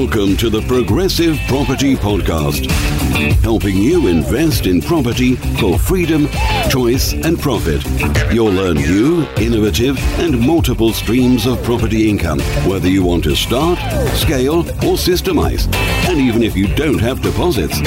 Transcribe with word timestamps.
Welcome 0.00 0.34
to 0.38 0.48
the 0.48 0.62
Progressive 0.62 1.38
Property 1.46 1.94
Podcast, 1.94 2.70
helping 3.42 3.76
you 3.76 4.06
invest 4.06 4.64
in 4.64 4.80
property 4.80 5.36
for 5.36 5.78
freedom, 5.78 6.26
choice, 6.70 7.12
and 7.12 7.38
profit. 7.38 7.84
You'll 8.32 8.50
learn 8.50 8.76
new, 8.76 9.26
innovative, 9.36 9.98
and 10.18 10.40
multiple 10.40 10.94
streams 10.94 11.44
of 11.44 11.62
property 11.64 12.08
income, 12.08 12.40
whether 12.66 12.88
you 12.88 13.04
want 13.04 13.24
to 13.24 13.36
start, 13.36 13.78
scale, 14.16 14.60
or 14.60 14.96
systemize, 14.96 15.70
and 16.08 16.18
even 16.18 16.42
if 16.42 16.56
you 16.56 16.74
don't 16.74 16.98
have 16.98 17.20
deposits. 17.20 17.78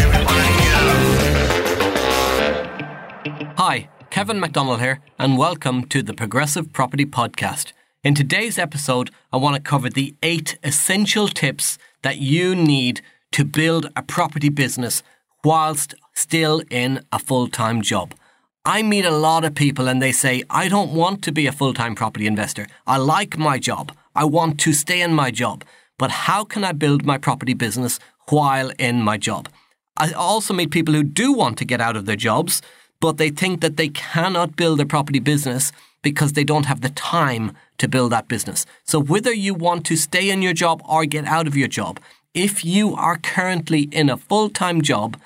Hi, 3.57 3.89
Kevin 4.11 4.39
McDonald 4.39 4.81
here, 4.81 4.99
and 5.17 5.35
welcome 5.35 5.87
to 5.87 6.03
the 6.03 6.13
Progressive 6.13 6.71
Property 6.71 7.07
Podcast. 7.07 7.73
In 8.03 8.13
today's 8.13 8.59
episode, 8.59 9.09
I 9.31 9.37
want 9.37 9.55
to 9.55 9.61
cover 9.61 9.89
the 9.89 10.13
eight 10.21 10.59
essential 10.61 11.27
tips 11.27 11.79
that 12.03 12.19
you 12.19 12.55
need 12.55 13.01
to 13.31 13.43
build 13.43 13.89
a 13.95 14.03
property 14.03 14.49
business 14.49 15.03
whilst 15.43 15.95
still 16.13 16.61
in 16.69 17.03
a 17.11 17.19
full 17.19 17.47
time 17.47 17.81
job. 17.81 18.13
I 18.65 18.81
meet 18.81 19.03
a 19.03 19.11
lot 19.11 19.43
of 19.43 19.55
people 19.55 19.89
and 19.89 20.01
they 20.01 20.13
say, 20.13 20.43
I 20.49 20.69
don't 20.69 20.93
want 20.93 21.21
to 21.23 21.31
be 21.33 21.47
a 21.47 21.51
full 21.51 21.73
time 21.73 21.95
property 21.95 22.27
investor. 22.27 22.67
I 22.87 22.97
like 22.97 23.37
my 23.37 23.59
job. 23.59 23.91
I 24.15 24.25
want 24.25 24.59
to 24.61 24.73
stay 24.73 25.01
in 25.01 25.13
my 25.13 25.31
job. 25.31 25.65
But 25.97 26.11
how 26.11 26.43
can 26.45 26.63
I 26.63 26.71
build 26.71 27.05
my 27.05 27.17
property 27.17 27.53
business 27.53 27.99
while 28.29 28.71
in 28.79 29.01
my 29.01 29.17
job? 29.17 29.49
I 29.97 30.11
also 30.11 30.53
meet 30.53 30.71
people 30.71 30.93
who 30.93 31.03
do 31.03 31.33
want 31.33 31.57
to 31.57 31.65
get 31.65 31.81
out 31.81 31.95
of 31.95 32.05
their 32.05 32.15
jobs, 32.15 32.61
but 32.99 33.17
they 33.17 33.29
think 33.29 33.61
that 33.61 33.77
they 33.77 33.89
cannot 33.89 34.55
build 34.55 34.79
a 34.79 34.85
property 34.85 35.19
business 35.19 35.71
because 36.01 36.33
they 36.33 36.43
don't 36.43 36.65
have 36.65 36.81
the 36.81 36.89
time 36.89 37.51
to 37.83 37.87
build 37.89 38.13
that 38.13 38.29
business. 38.29 38.65
So, 38.85 38.97
whether 38.99 39.33
you 39.33 39.53
want 39.53 39.85
to 39.87 39.97
stay 39.97 40.29
in 40.29 40.41
your 40.41 40.53
job 40.53 40.81
or 40.87 41.05
get 41.05 41.25
out 41.25 41.47
of 41.47 41.55
your 41.55 41.67
job, 41.67 41.99
if 42.33 42.63
you 42.63 42.95
are 42.95 43.17
currently 43.17 43.83
in 43.91 44.09
a 44.09 44.17
full 44.17 44.49
time 44.49 44.81
job 44.81 45.19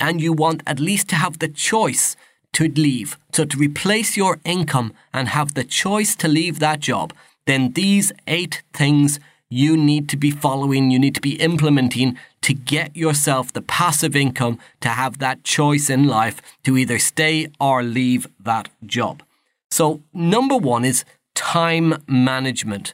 and 0.00 0.20
you 0.20 0.32
want 0.32 0.62
at 0.66 0.80
least 0.80 1.08
to 1.10 1.16
have 1.16 1.38
the 1.38 1.48
choice 1.48 2.16
to 2.54 2.68
leave, 2.68 3.16
so 3.32 3.44
to 3.44 3.56
replace 3.56 4.16
your 4.16 4.40
income 4.44 4.92
and 5.14 5.28
have 5.28 5.54
the 5.54 5.62
choice 5.62 6.16
to 6.16 6.26
leave 6.26 6.58
that 6.58 6.80
job, 6.80 7.12
then 7.46 7.72
these 7.72 8.12
eight 8.26 8.62
things 8.72 9.20
you 9.48 9.76
need 9.76 10.08
to 10.08 10.16
be 10.16 10.32
following, 10.32 10.90
you 10.90 10.98
need 10.98 11.14
to 11.14 11.20
be 11.20 11.40
implementing 11.40 12.18
to 12.42 12.54
get 12.54 12.96
yourself 12.96 13.52
the 13.52 13.62
passive 13.62 14.16
income 14.16 14.58
to 14.80 14.88
have 14.88 15.18
that 15.18 15.44
choice 15.44 15.88
in 15.88 16.08
life 16.08 16.42
to 16.64 16.76
either 16.76 16.98
stay 16.98 17.48
or 17.60 17.84
leave 17.84 18.26
that 18.40 18.68
job. 18.84 19.22
So, 19.70 20.00
number 20.12 20.56
one 20.56 20.84
is 20.84 21.04
time 21.40 21.94
management. 22.06 22.92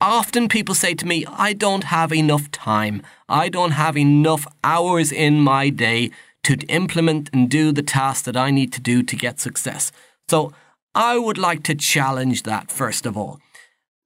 Often 0.00 0.48
people 0.50 0.76
say 0.76 0.94
to 0.94 1.04
me, 1.04 1.26
I 1.26 1.52
don't 1.52 1.84
have 1.84 2.12
enough 2.12 2.48
time. 2.52 3.02
I 3.28 3.48
don't 3.48 3.72
have 3.72 3.96
enough 3.98 4.46
hours 4.62 5.10
in 5.10 5.40
my 5.40 5.68
day 5.68 6.12
to 6.44 6.54
implement 6.68 7.30
and 7.32 7.50
do 7.50 7.72
the 7.72 7.82
tasks 7.82 8.22
that 8.26 8.36
I 8.36 8.52
need 8.52 8.72
to 8.74 8.80
do 8.80 9.02
to 9.02 9.16
get 9.16 9.40
success. 9.40 9.90
So 10.28 10.52
I 10.94 11.18
would 11.18 11.38
like 11.38 11.64
to 11.64 11.74
challenge 11.74 12.44
that 12.44 12.70
first 12.70 13.04
of 13.04 13.16
all. 13.16 13.40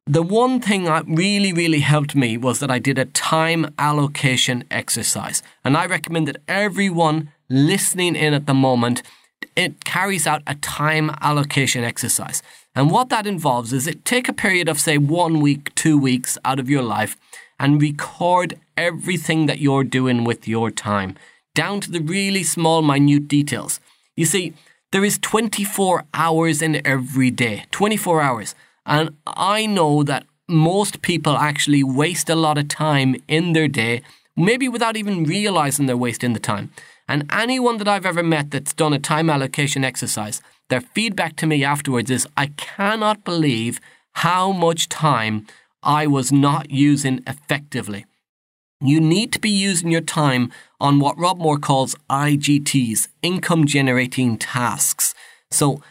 The 0.07 0.23
one 0.23 0.59
thing 0.59 0.85
that 0.85 1.05
really, 1.07 1.53
really 1.53 1.81
helped 1.81 2.15
me 2.15 2.39
was 2.39 2.61
that 2.61 2.71
I 2.71 2.79
did 2.79 2.99
a 2.99 3.05
time 3.05 3.75
allocation 3.79 4.65
exercise. 4.71 5.43
And 5.65 5.77
I 5.77 5.85
recommend 5.85 6.29
that 6.29 6.43
everyone 6.49 7.31
listening 7.51 8.17
in 8.17 8.33
at 8.33 8.47
the 8.47 8.55
moment 8.55 9.03
it 9.59 9.85
carries 9.85 10.27
out 10.27 10.43
a 10.47 10.55
time 10.55 11.11
allocation 11.21 11.83
exercise. 11.83 12.43
And 12.79 12.93
what 12.93 13.09
that 13.09 13.27
involves 13.27 13.73
is 13.73 13.89
it 13.89 14.05
take 14.05 14.29
a 14.29 14.33
period 14.33 14.69
of 14.69 14.79
say 14.79 14.99
one 14.99 15.41
week, 15.41 15.75
two 15.75 15.99
weeks 15.99 16.39
out 16.45 16.61
of 16.61 16.71
your 16.71 16.81
life 16.81 17.17
and 17.59 17.83
record 17.83 18.57
everything 18.77 19.47
that 19.47 19.59
you're 19.59 19.83
doing 19.83 20.23
with 20.23 20.47
your 20.47 20.71
time, 20.71 21.17
down 21.57 21.81
to 21.81 21.91
the 21.91 21.99
really 21.99 22.45
small, 22.45 22.81
minute 22.83 23.27
details. 23.27 23.81
You 24.17 24.27
see, 24.27 24.55
there 24.93 25.05
is 25.05 25.19
24 25.19 26.05
hours 26.15 26.63
in 26.63 26.81
every 26.87 27.33
day, 27.33 27.65
24 27.73 28.23
hours. 28.23 28.55
And 28.87 29.17
I 29.27 29.67
know 29.67 30.05
that 30.05 30.25
most 30.47 31.03
people 31.03 31.37
actually 31.37 31.83
waste 31.83 32.31
a 32.31 32.37
lot 32.37 32.59
of 32.59 32.69
time 32.69 33.17
in 33.27 33.55
their 33.55 33.67
day, 33.67 34.03
maybe 34.37 34.69
without 34.69 34.97
even 34.97 35.25
realizing 35.25 35.87
they're 35.87 35.97
wasting 35.97 36.33
the 36.33 36.39
time. 36.39 36.71
And 37.09 37.27
anyone 37.33 37.79
that 37.79 37.89
I've 37.89 38.07
ever 38.07 38.23
met 38.23 38.53
that's 38.53 38.73
done 38.73 38.93
a 38.93 39.01
time 39.01 39.29
allocation 39.29 39.83
exercise, 39.83 40.41
their 40.69 40.81
feedback 40.81 41.37
to 41.37 41.47
me 41.47 41.65
afterwards 41.65 42.11
is 42.11 42.27
I 42.37 42.49
cannot 42.57 43.25
believe 43.25 43.81
how 44.15 44.53
much 44.53 44.89
time 44.89 45.47
I 45.83 46.07
was 46.07 46.31
not 46.33 46.71
using 46.71 47.23
effectively. 47.27 48.05
You 48.81 49.01
need 49.01 49.33
to 49.33 49.41
be 49.41 49.51
using 49.51 49.91
your 49.91 50.01
time 50.01 50.53
on 50.81 51.01
what 51.01 51.19
Rob 51.19 51.39
Moore 51.39 51.59
calls 51.59 51.97
IGTs, 52.11 53.09
income 53.23 53.67
generating 53.67 54.39
tasks. 54.39 55.15
So, 55.51 55.83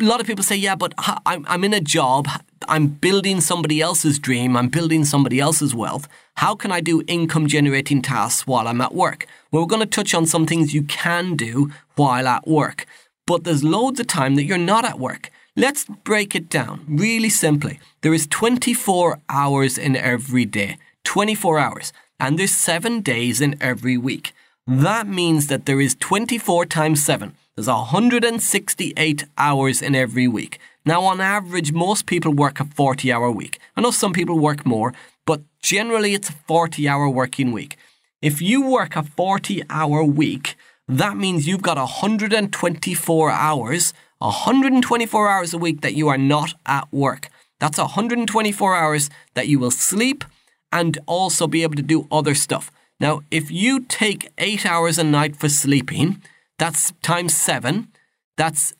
a 0.00 0.04
lot 0.04 0.20
of 0.20 0.26
people 0.26 0.44
say, 0.44 0.56
yeah, 0.56 0.74
but 0.74 0.94
I'm 0.98 1.64
in 1.64 1.72
a 1.72 1.80
job. 1.80 2.28
I'm 2.68 2.86
building 2.88 3.40
somebody 3.40 3.80
else's 3.80 4.18
dream. 4.18 4.56
I'm 4.56 4.68
building 4.68 5.04
somebody 5.04 5.38
else's 5.38 5.74
wealth. 5.74 6.08
How 6.36 6.54
can 6.54 6.72
I 6.72 6.80
do 6.80 7.02
income 7.06 7.46
generating 7.46 8.02
tasks 8.02 8.46
while 8.46 8.66
I'm 8.66 8.80
at 8.80 8.94
work? 8.94 9.26
Well, 9.50 9.62
we're 9.62 9.68
going 9.68 9.80
to 9.80 9.86
touch 9.86 10.14
on 10.14 10.26
some 10.26 10.46
things 10.46 10.74
you 10.74 10.82
can 10.82 11.36
do 11.36 11.70
while 11.94 12.26
at 12.26 12.48
work, 12.48 12.86
but 13.26 13.44
there's 13.44 13.64
loads 13.64 14.00
of 14.00 14.06
time 14.06 14.34
that 14.36 14.44
you're 14.44 14.58
not 14.58 14.84
at 14.84 14.98
work. 14.98 15.30
Let's 15.56 15.84
break 15.84 16.34
it 16.34 16.48
down 16.48 16.84
really 16.88 17.28
simply. 17.28 17.78
There 18.00 18.14
is 18.14 18.26
24 18.26 19.20
hours 19.28 19.78
in 19.78 19.96
every 19.96 20.44
day, 20.44 20.78
24 21.04 21.58
hours, 21.58 21.92
and 22.18 22.38
there's 22.38 22.54
seven 22.54 23.00
days 23.00 23.40
in 23.40 23.56
every 23.60 23.96
week. 23.96 24.32
That 24.66 25.06
means 25.06 25.48
that 25.48 25.66
there 25.66 25.80
is 25.80 25.94
24 25.96 26.66
times 26.66 27.04
7. 27.04 27.34
There's 27.56 27.66
168 27.66 29.24
hours 29.36 29.82
in 29.82 29.94
every 29.94 30.26
week. 30.26 30.58
Now, 30.84 31.02
on 31.04 31.20
average, 31.20 31.72
most 31.72 32.06
people 32.06 32.32
work 32.32 32.60
a 32.60 32.64
40 32.64 33.12
hour 33.12 33.30
week. 33.30 33.58
I 33.76 33.82
know 33.82 33.90
some 33.90 34.12
people 34.12 34.38
work 34.38 34.64
more, 34.64 34.94
but 35.26 35.42
generally 35.60 36.14
it's 36.14 36.30
a 36.30 36.32
40 36.32 36.88
hour 36.88 37.08
working 37.08 37.52
week. 37.52 37.76
If 38.22 38.40
you 38.40 38.62
work 38.62 38.96
a 38.96 39.02
40 39.02 39.62
hour 39.68 40.02
week, 40.02 40.56
that 40.98 41.16
means 41.16 41.46
you've 41.46 41.62
got 41.62 41.76
124 41.76 43.30
hours, 43.30 43.94
124 44.18 45.28
hours 45.28 45.54
a 45.54 45.58
week 45.58 45.80
that 45.80 45.94
you 45.94 46.08
are 46.08 46.18
not 46.18 46.54
at 46.66 46.92
work. 46.92 47.28
That's 47.60 47.78
124 47.78 48.74
hours 48.74 49.10
that 49.34 49.48
you 49.48 49.58
will 49.58 49.70
sleep 49.70 50.24
and 50.72 50.98
also 51.06 51.46
be 51.46 51.62
able 51.62 51.76
to 51.76 51.82
do 51.82 52.08
other 52.10 52.34
stuff. 52.34 52.72
Now, 52.98 53.22
if 53.30 53.50
you 53.50 53.80
take 53.80 54.30
eight 54.38 54.66
hours 54.66 54.98
a 54.98 55.04
night 55.04 55.36
for 55.36 55.48
sleeping, 55.48 56.22
that's 56.58 56.92
times 57.02 57.36
seven. 57.36 57.88
That's 58.36 58.74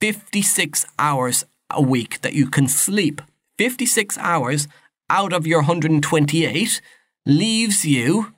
56 0.00 0.86
hours 0.98 1.44
a 1.70 1.82
week 1.82 2.20
that 2.20 2.34
you 2.34 2.48
can 2.48 2.68
sleep. 2.68 3.22
56 3.58 4.18
hours 4.18 4.68
out 5.08 5.32
of 5.32 5.46
your 5.46 5.60
128 5.60 6.80
leaves 7.24 7.84
you 7.84 8.34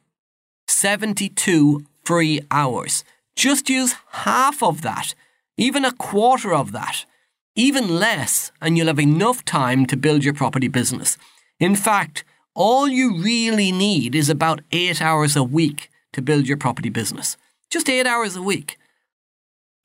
72 0.66 1.84
free 2.04 2.40
hours. 2.50 3.04
Just 3.38 3.70
use 3.70 3.94
half 4.26 4.62
of 4.62 4.82
that, 4.82 5.14
even 5.56 5.84
a 5.84 5.92
quarter 5.92 6.52
of 6.52 6.72
that, 6.72 7.06
even 7.54 8.00
less, 8.00 8.52
and 8.60 8.76
you'll 8.76 8.92
have 8.92 8.98
enough 8.98 9.44
time 9.44 9.86
to 9.86 9.96
build 9.96 10.24
your 10.24 10.34
property 10.34 10.68
business. 10.68 11.16
In 11.60 11.76
fact, 11.76 12.24
all 12.54 12.88
you 12.88 13.22
really 13.22 13.70
need 13.70 14.14
is 14.14 14.28
about 14.28 14.62
eight 14.72 15.00
hours 15.00 15.36
a 15.36 15.44
week 15.44 15.88
to 16.14 16.20
build 16.20 16.48
your 16.48 16.56
property 16.56 16.90
business. 16.90 17.36
Just 17.70 17.88
eight 17.88 18.06
hours 18.06 18.34
a 18.34 18.42
week 18.42 18.78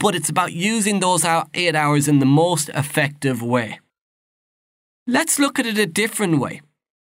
but 0.03 0.16
it's 0.16 0.28
about 0.28 0.52
using 0.52 1.00
those 1.00 1.25
eight 1.53 1.75
hours 1.75 2.09
in 2.09 2.20
the 2.20 2.25
most 2.25 2.68
effective 2.81 3.41
way. 3.41 3.80
Let's 5.08 5.40
look 5.40 5.59
at 5.59 5.66
it 5.66 5.78
a 5.78 5.85
different 5.85 6.40
way. 6.40 6.61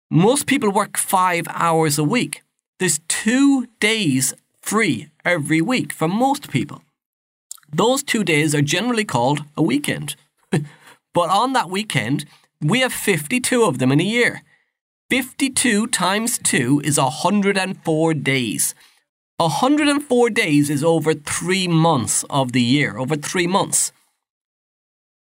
Most 0.09 0.47
people 0.47 0.71
work 0.71 0.97
five 0.97 1.49
hours 1.49 1.99
a 1.99 2.05
week. 2.05 2.45
There's 2.79 3.01
two 3.09 3.67
days 3.81 4.35
free 4.67 5.09
every 5.25 5.61
week 5.61 5.93
for 5.93 6.09
most 6.09 6.51
people. 6.51 6.83
Those 7.73 8.03
two 8.03 8.25
days 8.25 8.55
are 8.55 8.63
generally 8.63 9.05
called 9.05 9.45
a 9.57 9.63
weekend. 9.63 10.17
but 10.51 11.31
on 11.31 11.53
that 11.53 11.71
weekend, 11.71 12.25
we 12.61 12.81
have 12.81 12.93
52 12.93 13.63
of 13.63 13.79
them 13.79 13.93
in 13.93 14.01
a 14.01 14.05
year. 14.05 14.43
52 15.09 15.87
times 15.89 16.39
2 16.39 16.83
is 16.85 16.99
104 16.99 18.15
days. 18.15 18.75
104 19.39 20.31
days 20.31 20.71
is 20.71 20.83
over 20.83 21.15
three 21.15 21.69
months 21.69 22.25
of 22.29 22.53
the 22.53 22.63
year, 22.63 22.99
over 22.99 23.15
three 23.15 23.47
months. 23.47 23.93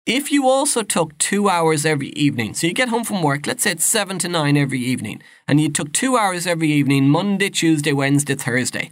If 0.04 0.32
you 0.32 0.48
also 0.48 0.82
took 0.82 1.16
two 1.18 1.48
hours 1.48 1.86
every 1.86 2.08
evening, 2.08 2.54
so 2.54 2.66
you 2.66 2.74
get 2.74 2.88
home 2.88 3.04
from 3.04 3.22
work, 3.22 3.46
let's 3.46 3.62
say 3.62 3.70
it's 3.70 3.84
seven 3.84 4.18
to 4.18 4.28
nine 4.28 4.56
every 4.56 4.80
evening, 4.80 5.22
and 5.46 5.60
you 5.60 5.68
took 5.68 5.92
two 5.92 6.16
hours 6.16 6.46
every 6.46 6.72
evening, 6.72 7.08
Monday, 7.08 7.48
Tuesday, 7.48 7.92
Wednesday, 7.92 8.34
Thursday, 8.34 8.90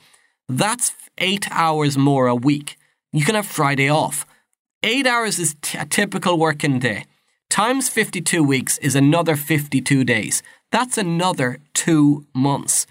that's 0.49 0.93
eight 1.19 1.47
hours 1.51 1.99
more 1.99 2.27
a 2.27 2.35
week. 2.35 2.77
You 3.13 3.25
can 3.25 3.35
have 3.35 3.47
Friday 3.47 3.89
off. 3.89 4.27
Eight 4.83 5.07
hours 5.07 5.39
is 5.39 5.57
t- 5.61 5.79
a 5.79 5.85
typical 5.85 6.39
working 6.39 6.79
day. 6.79 7.05
times 7.51 7.89
52 7.89 8.45
weeks 8.45 8.79
is 8.79 8.95
another 8.95 9.35
52 9.35 10.05
days. 10.05 10.43
That's 10.71 10.99
another 10.99 11.59
two 11.75 12.27
months. 12.35 12.87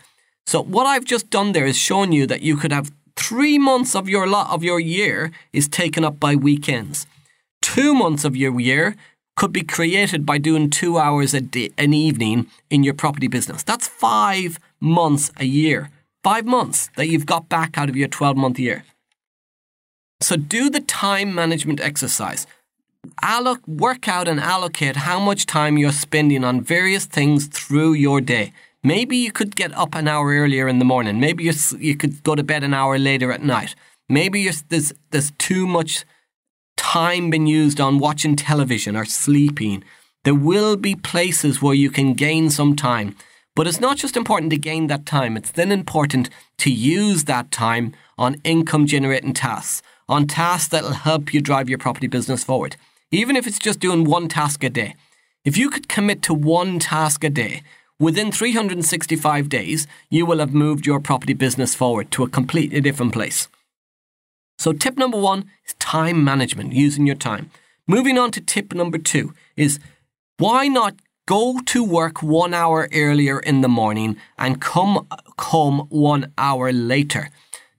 So 0.45 0.61
what 0.61 0.85
I've 0.87 1.05
just 1.05 1.29
done 1.29 1.51
there 1.53 1.65
is 1.65 1.77
shown 1.77 2.11
you 2.11 2.25
that 2.27 2.41
you 2.41 2.57
could 2.57 2.71
have 2.71 2.91
three 3.15 3.57
months 3.57 3.95
of 3.95 4.09
your 4.09 4.27
lot 4.27 4.49
of 4.51 4.63
your 4.63 4.79
year 4.79 5.31
is 5.53 5.67
taken 5.67 6.03
up 6.03 6.19
by 6.19 6.35
weekends. 6.35 7.05
Two 7.61 7.93
months 7.93 8.25
of 8.25 8.35
your 8.35 8.59
year 8.59 8.95
could 9.35 9.53
be 9.53 9.61
created 9.61 10.25
by 10.25 10.37
doing 10.37 10.69
two 10.69 10.97
hours 10.97 11.33
a 11.33 11.41
day, 11.41 11.69
an 11.77 11.93
evening 11.93 12.47
in 12.69 12.83
your 12.83 12.93
property 12.93 13.27
business. 13.27 13.63
That's 13.63 13.87
five 13.87 14.59
months 14.79 15.31
a 15.37 15.45
year. 15.45 15.89
Five 16.23 16.45
months 16.45 16.89
that 16.95 17.07
you've 17.07 17.25
got 17.25 17.49
back 17.49 17.77
out 17.77 17.89
of 17.89 17.95
your 17.95 18.07
12 18.07 18.37
month 18.37 18.59
year. 18.59 18.83
So 20.19 20.35
do 20.35 20.69
the 20.69 20.79
time 20.81 21.33
management 21.33 21.79
exercise. 21.79 22.47
Alloc- 23.21 23.67
work 23.67 24.07
out 24.07 24.27
and 24.27 24.39
allocate 24.39 24.95
how 24.95 25.19
much 25.19 25.45
time 25.45 25.77
you're 25.77 25.91
spending 25.91 26.43
on 26.43 26.61
various 26.61 27.05
things 27.05 27.47
through 27.47 27.93
your 27.93 28.19
day. 28.19 28.51
Maybe 28.83 29.17
you 29.17 29.31
could 29.31 29.55
get 29.55 29.75
up 29.77 29.95
an 29.95 30.07
hour 30.07 30.29
earlier 30.33 30.67
in 30.67 30.79
the 30.79 30.85
morning. 30.85 31.19
Maybe 31.19 31.43
you 31.43 31.53
you 31.77 31.95
could 31.95 32.23
go 32.23 32.35
to 32.35 32.43
bed 32.43 32.63
an 32.63 32.73
hour 32.73 32.97
later 32.97 33.31
at 33.31 33.43
night. 33.43 33.75
Maybe 34.09 34.49
there's 34.69 34.93
there's 35.11 35.31
too 35.37 35.67
much 35.67 36.05
time 36.77 37.29
being 37.29 37.47
used 37.47 37.79
on 37.81 37.99
watching 37.99 38.35
television 38.35 38.95
or 38.95 39.05
sleeping. 39.05 39.83
There 40.23 40.35
will 40.35 40.77
be 40.77 40.95
places 40.95 41.61
where 41.61 41.73
you 41.73 41.89
can 41.89 42.13
gain 42.13 42.49
some 42.49 42.75
time. 42.75 43.15
But 43.57 43.65
it's 43.65 43.81
not 43.81 43.97
just 43.97 44.15
important 44.15 44.51
to 44.51 44.57
gain 44.59 44.85
that 44.85 45.07
time, 45.07 45.35
it's 45.35 45.49
then 45.49 45.71
important 45.71 46.29
to 46.59 46.69
use 46.69 47.23
that 47.23 47.49
time 47.49 47.91
on 48.15 48.35
income 48.43 48.85
generating 48.85 49.33
tasks, 49.33 49.81
on 50.07 50.27
tasks 50.27 50.67
that 50.69 50.83
will 50.83 50.91
help 50.91 51.33
you 51.33 51.41
drive 51.41 51.67
your 51.67 51.79
property 51.79 52.05
business 52.05 52.43
forward. 52.43 52.75
Even 53.09 53.35
if 53.35 53.47
it's 53.47 53.57
just 53.57 53.79
doing 53.79 54.03
one 54.03 54.27
task 54.27 54.63
a 54.63 54.69
day. 54.69 54.93
If 55.43 55.57
you 55.57 55.71
could 55.71 55.89
commit 55.89 56.21
to 56.23 56.35
one 56.35 56.77
task 56.77 57.23
a 57.23 57.31
day, 57.31 57.63
within 57.99 58.31
365 58.31 59.49
days, 59.49 59.87
you 60.11 60.27
will 60.27 60.37
have 60.37 60.53
moved 60.53 60.85
your 60.85 60.99
property 60.99 61.33
business 61.33 61.73
forward 61.73 62.11
to 62.11 62.23
a 62.23 62.29
completely 62.29 62.79
different 62.79 63.11
place. 63.11 63.47
So, 64.59 64.71
tip 64.71 64.99
number 64.99 65.19
one 65.19 65.45
is 65.65 65.73
time 65.79 66.23
management, 66.23 66.73
using 66.73 67.07
your 67.07 67.15
time. 67.15 67.49
Moving 67.87 68.19
on 68.19 68.29
to 68.33 68.41
tip 68.41 68.75
number 68.75 68.99
two 68.99 69.33
is 69.55 69.79
why 70.37 70.67
not 70.67 70.93
go 71.27 71.59
to 71.65 71.83
work 71.83 72.23
one 72.23 72.55
hour 72.55 72.89
earlier 72.91 73.39
in 73.39 73.61
the 73.61 73.67
morning 73.67 74.17
and 74.39 74.59
come, 74.59 75.05
come 75.37 75.79
one 75.89 76.33
hour 76.37 76.71
later? 76.71 77.29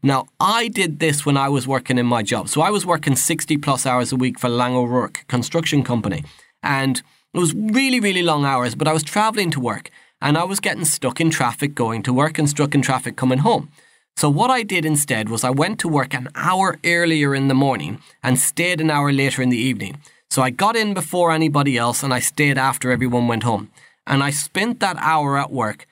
Now, 0.03 0.27
I 0.39 0.69
did 0.69 1.01
this 1.01 1.27
when 1.27 1.37
I 1.37 1.49
was 1.49 1.67
working 1.67 1.99
in 1.99 2.07
my 2.07 2.23
job. 2.23 2.49
So, 2.49 2.61
I 2.61 2.71
was 2.71 2.87
working 2.87 3.17
60 3.17 3.57
plus 3.57 3.85
hours 3.85 4.13
a 4.13 4.17
week 4.17 4.39
for 4.39 4.49
Laing 4.49 4.77
O'Rourke 4.77 5.25
Construction 5.27 5.83
Company. 5.83 6.23
And 6.63 7.03
it 7.35 7.39
was 7.41 7.55
really, 7.55 7.99
really 7.99 8.23
long 8.23 8.45
hours, 8.45 8.77
but 8.77 8.87
I 8.87 8.93
was 8.93 9.03
traveling 9.03 9.51
to 9.53 9.61
work 9.61 9.91
and 10.21 10.39
I 10.39 10.45
was 10.45 10.61
getting 10.61 10.85
stuck 10.85 11.21
in 11.21 11.31
traffic 11.31 11.75
going 11.75 12.03
to 12.03 12.13
work 12.13 12.39
and 12.39 12.49
stuck 12.49 12.75
in 12.75 12.83
traffic 12.83 13.17
coming 13.17 13.39
home. 13.39 13.71
So, 14.17 14.29
what 14.29 14.51
I 14.51 14.63
did 14.63 14.85
instead 14.85 15.29
was 15.29 15.43
I 15.43 15.51
went 15.51 15.81
to 15.81 15.89
work 15.89 16.13
an 16.13 16.29
hour 16.35 16.79
earlier 16.85 17.35
in 17.35 17.49
the 17.49 17.55
morning 17.55 18.01
and 18.23 18.39
stayed 18.39 18.81
an 18.81 18.91
hour 18.91 19.11
later 19.13 19.43
in 19.43 19.49
the 19.49 19.57
evening. 19.57 20.01
So, 20.31 20.43
I 20.43 20.51
got 20.51 20.77
in 20.77 20.95
before 20.95 21.33
anybody 21.33 21.77
else 21.77 22.03
and 22.03 22.13
I 22.13 22.21
stayed 22.21 22.59
after 22.59 22.91
everyone 22.91 23.29
went 23.29 23.43
home. 23.43 23.71
And 24.07 24.23
I 24.23 24.31
spent 24.31 24.81
that 24.81 24.97
hour 24.99 25.39
at 25.39 25.51
work 25.51 25.87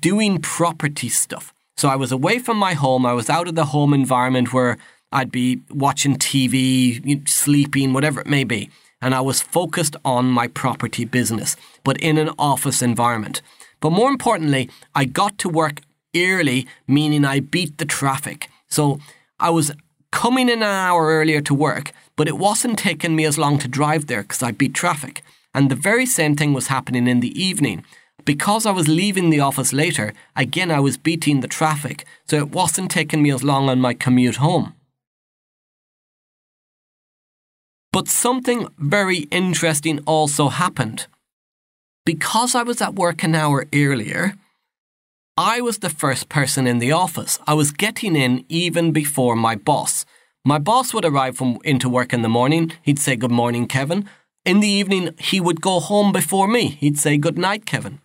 doing 0.00 0.40
property 0.40 1.08
stuff. 1.08 1.52
So, 1.76 1.88
I 1.88 1.96
was 1.96 2.12
away 2.12 2.38
from 2.38 2.56
my 2.56 2.74
home, 2.74 3.04
I 3.04 3.12
was 3.12 3.28
out 3.28 3.48
of 3.48 3.54
the 3.54 3.66
home 3.66 3.92
environment 3.92 4.52
where 4.52 4.78
I'd 5.12 5.30
be 5.30 5.60
watching 5.70 6.16
TV, 6.16 7.28
sleeping, 7.28 7.92
whatever 7.92 8.20
it 8.20 8.26
may 8.26 8.44
be. 8.44 8.70
And 9.00 9.14
I 9.14 9.20
was 9.20 9.40
focused 9.40 9.96
on 10.04 10.26
my 10.26 10.48
property 10.48 11.04
business, 11.04 11.56
but 11.84 12.00
in 12.00 12.18
an 12.18 12.30
office 12.38 12.82
environment. 12.82 13.42
But 13.80 13.90
more 13.90 14.10
importantly, 14.10 14.70
I 14.94 15.04
got 15.04 15.38
to 15.38 15.48
work 15.48 15.82
early, 16.16 16.66
meaning 16.88 17.24
I 17.24 17.40
beat 17.40 17.78
the 17.78 17.84
traffic. 17.84 18.48
So 18.68 18.98
I 19.38 19.50
was 19.50 19.72
coming 20.10 20.48
in 20.48 20.62
an 20.62 20.68
hour 20.68 21.08
earlier 21.08 21.40
to 21.42 21.54
work, 21.54 21.92
but 22.16 22.28
it 22.28 22.38
wasn't 22.38 22.78
taking 22.78 23.16
me 23.16 23.24
as 23.24 23.38
long 23.38 23.58
to 23.58 23.68
drive 23.68 24.06
there 24.06 24.22
because 24.22 24.42
I 24.42 24.52
beat 24.52 24.74
traffic. 24.74 25.22
And 25.52 25.70
the 25.70 25.76
very 25.76 26.06
same 26.06 26.34
thing 26.36 26.52
was 26.52 26.68
happening 26.68 27.06
in 27.06 27.20
the 27.20 27.40
evening. 27.40 27.84
Because 28.24 28.64
I 28.64 28.70
was 28.70 28.88
leaving 28.88 29.30
the 29.30 29.40
office 29.40 29.72
later, 29.72 30.14
again 30.34 30.70
I 30.70 30.80
was 30.80 30.96
beating 30.96 31.40
the 31.40 31.48
traffic, 31.48 32.04
so 32.26 32.36
it 32.36 32.50
wasn't 32.50 32.90
taking 32.90 33.22
me 33.22 33.30
as 33.30 33.44
long 33.44 33.68
on 33.68 33.80
my 33.80 33.94
commute 33.94 34.36
home. 34.36 34.74
But 37.92 38.08
something 38.08 38.68
very 38.78 39.28
interesting 39.30 40.00
also 40.06 40.48
happened. 40.48 41.06
Because 42.04 42.54
I 42.54 42.62
was 42.62 42.82
at 42.82 42.94
work 42.94 43.22
an 43.22 43.34
hour 43.34 43.66
earlier, 43.72 44.34
I 45.36 45.60
was 45.60 45.78
the 45.78 45.90
first 45.90 46.28
person 46.28 46.66
in 46.66 46.78
the 46.78 46.92
office. 46.92 47.38
I 47.46 47.54
was 47.54 47.72
getting 47.72 48.16
in 48.16 48.44
even 48.48 48.92
before 48.92 49.36
my 49.36 49.54
boss. 49.56 50.04
My 50.46 50.58
boss 50.58 50.92
would 50.92 51.06
arrive 51.06 51.38
from 51.38 51.58
into 51.64 51.88
work 51.88 52.12
in 52.12 52.20
the 52.20 52.28
morning. 52.28 52.72
He'd 52.82 52.98
say, 52.98 53.16
Good 53.16 53.30
morning, 53.30 53.66
Kevin. 53.66 54.06
In 54.44 54.60
the 54.60 54.68
evening, 54.68 55.14
he 55.18 55.40
would 55.40 55.62
go 55.62 55.80
home 55.80 56.12
before 56.12 56.46
me. 56.46 56.68
He'd 56.68 56.98
say, 56.98 57.16
Good 57.16 57.38
night, 57.38 57.64
Kevin. 57.64 58.00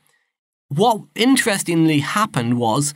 What 0.70 1.02
interestingly 1.16 2.00
happened 2.00 2.58
was 2.58 2.94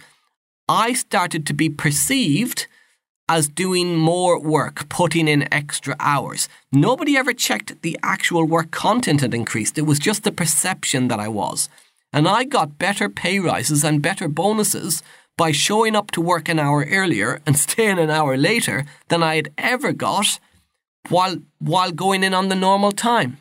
I 0.70 0.94
started 0.94 1.46
to 1.48 1.54
be 1.54 1.70
perceived 1.70 2.68
as 3.28 3.50
doing 3.50 3.98
more 3.98 4.40
work, 4.40 4.88
putting 4.88 5.28
in 5.28 5.54
extra 5.54 5.98
hours. 6.00 6.48
Nobody 6.72 7.18
ever 7.18 7.34
checked 7.34 7.82
the 7.82 8.00
actual 8.02 8.46
work 8.46 8.72
content 8.72 9.20
had 9.20 9.34
increased. 9.34 9.78
It 9.78 9.86
was 9.86 10.00
just 10.00 10.24
the 10.24 10.32
perception 10.32 11.10
that 11.10 11.20
I 11.20 11.28
was. 11.28 11.68
And 12.14 12.30
I 12.30 12.46
got 12.46 12.80
better 12.80 13.10
pay 13.10 13.40
rises 13.40 13.84
and 13.84 14.02
better 14.02 14.30
bonuses 14.30 15.04
by 15.38 15.52
showing 15.52 15.96
up 15.96 16.12
to 16.12 16.22
work 16.22 16.50
an 16.50 16.60
hour 16.60 16.86
earlier 16.90 17.42
and 17.46 17.58
staying 17.66 18.00
an 18.00 18.10
hour 18.10 18.38
later 18.38 18.86
than 19.10 19.24
I 19.24 19.36
had 19.36 19.52
ever 19.58 19.94
got 19.94 20.40
while, 21.10 21.38
while 21.60 21.92
going 21.92 22.24
in 22.24 22.34
on 22.34 22.50
the 22.50 22.56
normal 22.56 22.92
time. 22.92 23.38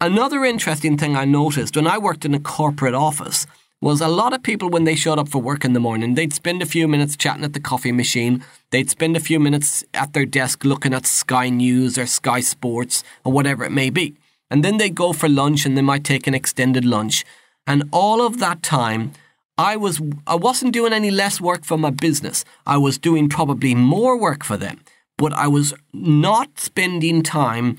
Another 0.00 0.44
interesting 0.44 0.98
thing 0.98 1.16
I 1.16 1.24
noticed 1.24 1.74
when 1.74 1.86
I 1.86 1.98
worked 1.98 2.24
in 2.24 2.34
a 2.34 2.40
corporate 2.40 2.94
office 2.94 3.46
was 3.80 4.00
a 4.00 4.08
lot 4.08 4.32
of 4.32 4.42
people, 4.42 4.70
when 4.70 4.84
they 4.84 4.94
showed 4.94 5.18
up 5.18 5.28
for 5.28 5.40
work 5.40 5.64
in 5.64 5.74
the 5.74 5.80
morning, 5.80 6.14
they'd 6.14 6.32
spend 6.32 6.62
a 6.62 6.66
few 6.66 6.88
minutes 6.88 7.16
chatting 7.16 7.44
at 7.44 7.52
the 7.52 7.60
coffee 7.60 7.92
machine. 7.92 8.42
They'd 8.70 8.90
spend 8.90 9.16
a 9.16 9.20
few 9.20 9.38
minutes 9.38 9.84
at 9.92 10.12
their 10.12 10.24
desk 10.24 10.64
looking 10.64 10.94
at 10.94 11.06
Sky 11.06 11.50
News 11.50 11.98
or 11.98 12.06
Sky 12.06 12.40
Sports 12.40 13.04
or 13.24 13.32
whatever 13.32 13.64
it 13.64 13.72
may 13.72 13.90
be. 13.90 14.16
And 14.50 14.64
then 14.64 14.78
they'd 14.78 14.94
go 14.94 15.12
for 15.12 15.28
lunch 15.28 15.66
and 15.66 15.76
they 15.76 15.82
might 15.82 16.04
take 16.04 16.26
an 16.26 16.34
extended 16.34 16.84
lunch. 16.84 17.24
And 17.66 17.88
all 17.92 18.24
of 18.24 18.38
that 18.38 18.62
time, 18.62 19.12
I 19.58 19.76
was 19.76 20.02
I 20.26 20.34
wasn't 20.34 20.74
doing 20.74 20.92
any 20.92 21.10
less 21.10 21.40
work 21.40 21.64
for 21.64 21.78
my 21.78 21.90
business. 21.90 22.44
I 22.66 22.76
was 22.76 22.98
doing 22.98 23.28
probably 23.28 23.74
more 23.74 24.18
work 24.18 24.44
for 24.44 24.58
them, 24.58 24.80
but 25.16 25.32
I 25.32 25.48
was 25.48 25.72
not 25.94 26.60
spending 26.60 27.22
time 27.22 27.78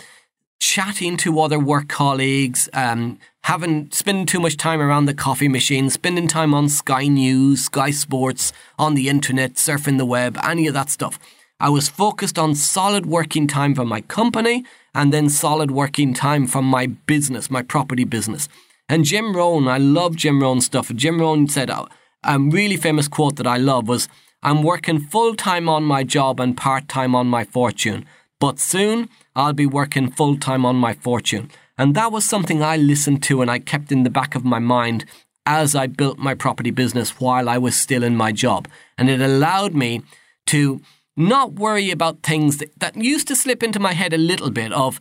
chatting 0.60 1.18
to 1.18 1.40
other 1.40 1.60
work 1.60 1.88
colleagues, 1.88 2.68
um, 2.74 3.20
having 3.44 3.92
spending 3.92 4.26
too 4.26 4.40
much 4.40 4.58
time 4.58 4.82
around 4.82 5.06
the 5.06 5.14
coffee 5.14 5.48
machine, 5.48 5.92
spending 5.92 6.28
time 6.28 6.52
on 6.56 6.68
Sky 6.68 7.08
News, 7.08 7.66
Sky 7.66 7.92
Sports, 7.92 8.54
on 8.80 8.96
the 8.96 9.08
internet, 9.08 9.54
surfing 9.54 10.00
the 10.00 10.06
web, 10.06 10.36
any 10.44 10.66
of 10.66 10.74
that 10.74 10.90
stuff. 10.90 11.20
I 11.60 11.70
was 11.70 11.90
focused 11.90 12.40
on 12.40 12.56
solid 12.56 13.06
working 13.06 13.48
time 13.48 13.76
for 13.76 13.86
my 13.86 14.02
company 14.02 14.66
and 14.96 15.14
then 15.14 15.30
solid 15.30 15.70
working 15.70 16.14
time 16.14 16.48
from 16.48 16.66
my 16.66 16.88
business, 16.88 17.52
my 17.52 17.62
property 17.62 18.04
business. 18.04 18.50
And 18.90 19.04
Jim 19.04 19.36
Rohn, 19.36 19.68
I 19.68 19.78
love 19.78 20.16
Jim 20.16 20.42
Rohn's 20.42 20.66
stuff. 20.66 20.94
Jim 20.96 21.20
Rohn 21.20 21.48
said 21.48 21.70
a, 21.70 21.88
a 22.24 22.40
really 22.40 22.78
famous 22.78 23.08
quote 23.08 23.36
that 23.36 23.48
I 23.48 23.58
love 23.58 23.88
was, 23.88 24.08
I'm 24.44 24.64
working 24.64 25.00
full 25.00 25.36
time 25.36 25.68
on 25.68 25.84
my 25.84 26.04
job 26.04 26.40
and 26.40 26.56
part 26.56 26.88
time 26.88 27.16
on 27.16 27.28
my 27.28 27.44
fortune, 27.44 28.06
but 28.40 28.60
soon 28.60 29.10
I'll 29.36 29.54
be 29.54 29.66
working 29.66 30.10
full 30.10 30.38
time 30.38 30.66
on 30.66 30.78
my 30.78 30.94
fortune. 30.94 31.52
And 31.78 31.96
that 31.96 32.12
was 32.12 32.24
something 32.24 32.64
I 32.64 32.78
listened 32.78 33.24
to 33.24 33.42
and 33.42 33.52
I 33.52 33.60
kept 33.60 33.92
in 33.92 34.04
the 34.04 34.10
back 34.10 34.36
of 34.36 34.46
my 34.46 34.60
mind 34.60 35.06
as 35.46 35.76
I 35.76 35.88
built 35.88 36.18
my 36.18 36.34
property 36.34 36.72
business 36.72 37.20
while 37.20 37.50
I 37.50 37.58
was 37.58 37.76
still 37.76 38.04
in 38.04 38.16
my 38.16 38.32
job. 38.32 38.68
And 38.98 39.10
it 39.10 39.22
allowed 39.22 39.74
me 39.74 40.02
to 40.48 40.82
not 41.16 41.54
worry 41.54 41.90
about 41.92 42.24
things 42.24 42.58
that, 42.58 42.80
that 42.80 42.96
used 42.96 43.28
to 43.28 43.36
slip 43.36 43.64
into 43.64 43.80
my 43.80 43.94
head 43.94 44.14
a 44.14 44.18
little 44.18 44.52
bit 44.52 44.72
of, 44.72 45.00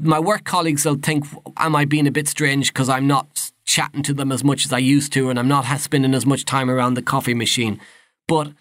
my 0.00 0.18
work 0.18 0.44
colleagues 0.44 0.84
will 0.84 0.96
think, 0.96 1.24
am 1.56 1.76
I 1.76 1.84
being 1.84 2.06
a 2.06 2.10
bit 2.10 2.28
strange 2.28 2.72
because 2.72 2.88
I'm 2.88 3.06
not 3.06 3.50
chatting 3.64 4.02
to 4.02 4.14
them 4.14 4.32
as 4.32 4.42
much 4.42 4.64
as 4.64 4.72
I 4.72 4.78
used 4.78 5.12
to 5.12 5.30
and 5.30 5.38
I'm 5.38 5.48
not 5.48 5.64
spending 5.80 6.14
as 6.14 6.26
much 6.26 6.44
time 6.44 6.70
around 6.70 6.94
the 6.94 7.02
coffee 7.02 7.34
machine. 7.34 7.80
But 8.26 8.52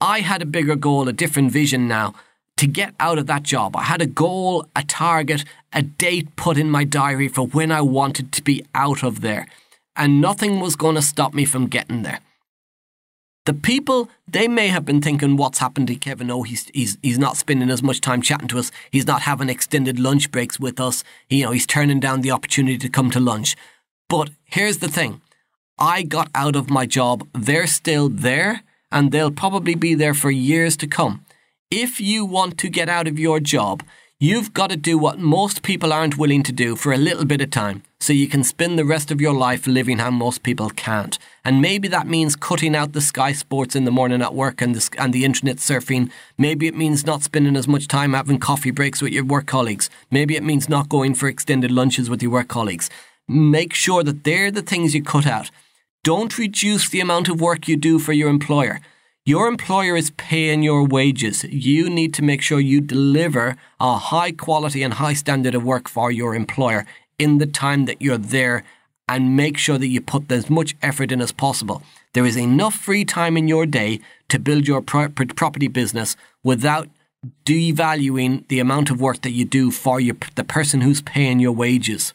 I 0.00 0.20
had 0.20 0.42
a 0.42 0.46
bigger 0.46 0.76
goal, 0.76 1.08
a 1.08 1.12
different 1.12 1.52
vision 1.52 1.86
now 1.86 2.14
to 2.56 2.66
get 2.66 2.94
out 3.00 3.18
of 3.18 3.26
that 3.26 3.42
job. 3.42 3.76
I 3.76 3.82
had 3.82 4.00
a 4.00 4.06
goal, 4.06 4.66
a 4.76 4.82
target, 4.82 5.44
a 5.72 5.82
date 5.82 6.34
put 6.36 6.56
in 6.56 6.70
my 6.70 6.84
diary 6.84 7.28
for 7.28 7.46
when 7.46 7.72
I 7.72 7.80
wanted 7.80 8.32
to 8.32 8.42
be 8.42 8.64
out 8.74 9.02
of 9.02 9.20
there. 9.20 9.46
And 9.96 10.20
nothing 10.20 10.60
was 10.60 10.76
going 10.76 10.94
to 10.94 11.02
stop 11.02 11.34
me 11.34 11.44
from 11.44 11.66
getting 11.66 12.02
there. 12.02 12.20
The 13.46 13.52
people, 13.52 14.08
they 14.26 14.48
may 14.48 14.68
have 14.68 14.86
been 14.86 15.02
thinking, 15.02 15.36
what's 15.36 15.58
happened 15.58 15.88
to 15.88 15.96
Kevin? 15.96 16.30
Oh, 16.30 16.44
he's, 16.44 16.70
he's, 16.72 16.96
he's 17.02 17.18
not 17.18 17.36
spending 17.36 17.68
as 17.68 17.82
much 17.82 18.00
time 18.00 18.22
chatting 18.22 18.48
to 18.48 18.58
us. 18.58 18.72
He's 18.90 19.06
not 19.06 19.22
having 19.22 19.50
extended 19.50 20.00
lunch 20.00 20.30
breaks 20.30 20.58
with 20.58 20.80
us. 20.80 21.04
You 21.28 21.44
know, 21.44 21.50
he's 21.50 21.66
turning 21.66 22.00
down 22.00 22.22
the 22.22 22.30
opportunity 22.30 22.78
to 22.78 22.88
come 22.88 23.10
to 23.10 23.20
lunch. 23.20 23.54
But 24.08 24.30
here's 24.44 24.78
the 24.78 24.88
thing. 24.88 25.20
I 25.78 26.04
got 26.04 26.30
out 26.34 26.56
of 26.56 26.70
my 26.70 26.86
job. 26.86 27.28
They're 27.34 27.66
still 27.66 28.08
there 28.08 28.62
and 28.90 29.12
they'll 29.12 29.30
probably 29.30 29.74
be 29.74 29.94
there 29.94 30.14
for 30.14 30.30
years 30.30 30.76
to 30.78 30.86
come. 30.86 31.26
If 31.70 32.00
you 32.00 32.24
want 32.24 32.56
to 32.58 32.70
get 32.70 32.88
out 32.88 33.06
of 33.06 33.18
your 33.18 33.40
job, 33.40 33.82
You've 34.20 34.54
got 34.54 34.70
to 34.70 34.76
do 34.76 34.96
what 34.96 35.18
most 35.18 35.62
people 35.62 35.92
aren't 35.92 36.16
willing 36.16 36.44
to 36.44 36.52
do 36.52 36.76
for 36.76 36.92
a 36.92 36.96
little 36.96 37.24
bit 37.24 37.40
of 37.40 37.50
time 37.50 37.82
so 37.98 38.12
you 38.12 38.28
can 38.28 38.44
spend 38.44 38.78
the 38.78 38.84
rest 38.84 39.10
of 39.10 39.20
your 39.20 39.34
life 39.34 39.66
living 39.66 39.98
how 39.98 40.12
most 40.12 40.44
people 40.44 40.70
can't. 40.70 41.18
And 41.44 41.60
maybe 41.60 41.88
that 41.88 42.06
means 42.06 42.36
cutting 42.36 42.76
out 42.76 42.92
the 42.92 43.00
Sky 43.00 43.32
Sports 43.32 43.74
in 43.74 43.84
the 43.84 43.90
morning 43.90 44.22
at 44.22 44.32
work 44.32 44.62
and 44.62 44.72
the, 44.72 44.88
and 44.98 45.12
the 45.12 45.24
internet 45.24 45.56
surfing. 45.56 46.12
Maybe 46.38 46.68
it 46.68 46.76
means 46.76 47.04
not 47.04 47.24
spending 47.24 47.56
as 47.56 47.66
much 47.66 47.88
time 47.88 48.12
having 48.12 48.38
coffee 48.38 48.70
breaks 48.70 49.02
with 49.02 49.12
your 49.12 49.24
work 49.24 49.46
colleagues. 49.46 49.90
Maybe 50.12 50.36
it 50.36 50.44
means 50.44 50.68
not 50.68 50.88
going 50.88 51.14
for 51.14 51.28
extended 51.28 51.72
lunches 51.72 52.08
with 52.08 52.22
your 52.22 52.30
work 52.30 52.46
colleagues. 52.46 52.90
Make 53.26 53.74
sure 53.74 54.04
that 54.04 54.22
they're 54.22 54.52
the 54.52 54.62
things 54.62 54.94
you 54.94 55.02
cut 55.02 55.26
out. 55.26 55.50
Don't 56.04 56.38
reduce 56.38 56.88
the 56.88 57.00
amount 57.00 57.28
of 57.28 57.40
work 57.40 57.66
you 57.66 57.76
do 57.76 57.98
for 57.98 58.12
your 58.12 58.30
employer. 58.30 58.80
Your 59.26 59.48
employer 59.48 59.96
is 59.96 60.10
paying 60.18 60.62
your 60.62 60.84
wages. 60.84 61.44
You 61.44 61.88
need 61.88 62.12
to 62.12 62.22
make 62.22 62.42
sure 62.42 62.60
you 62.60 62.82
deliver 62.82 63.56
a 63.80 63.96
high 63.96 64.32
quality 64.32 64.82
and 64.82 64.92
high 64.92 65.14
standard 65.14 65.54
of 65.54 65.64
work 65.64 65.88
for 65.88 66.12
your 66.12 66.34
employer 66.34 66.84
in 67.18 67.38
the 67.38 67.46
time 67.46 67.86
that 67.86 68.02
you're 68.02 68.18
there 68.18 68.64
and 69.08 69.34
make 69.34 69.56
sure 69.56 69.78
that 69.78 69.86
you 69.86 70.02
put 70.02 70.30
as 70.30 70.50
much 70.50 70.76
effort 70.82 71.10
in 71.10 71.22
as 71.22 71.32
possible. 71.32 71.82
There 72.12 72.26
is 72.26 72.36
enough 72.36 72.74
free 72.74 73.06
time 73.06 73.38
in 73.38 73.48
your 73.48 73.64
day 73.64 74.00
to 74.28 74.38
build 74.38 74.68
your 74.68 74.82
pro- 74.82 75.08
property 75.08 75.68
business 75.68 76.16
without 76.42 76.90
devaluing 77.46 78.46
the 78.48 78.60
amount 78.60 78.90
of 78.90 79.00
work 79.00 79.22
that 79.22 79.32
you 79.32 79.46
do 79.46 79.70
for 79.70 80.00
your, 80.00 80.16
the 80.34 80.44
person 80.44 80.82
who's 80.82 81.00
paying 81.00 81.40
your 81.40 81.52
wages. 81.52 82.12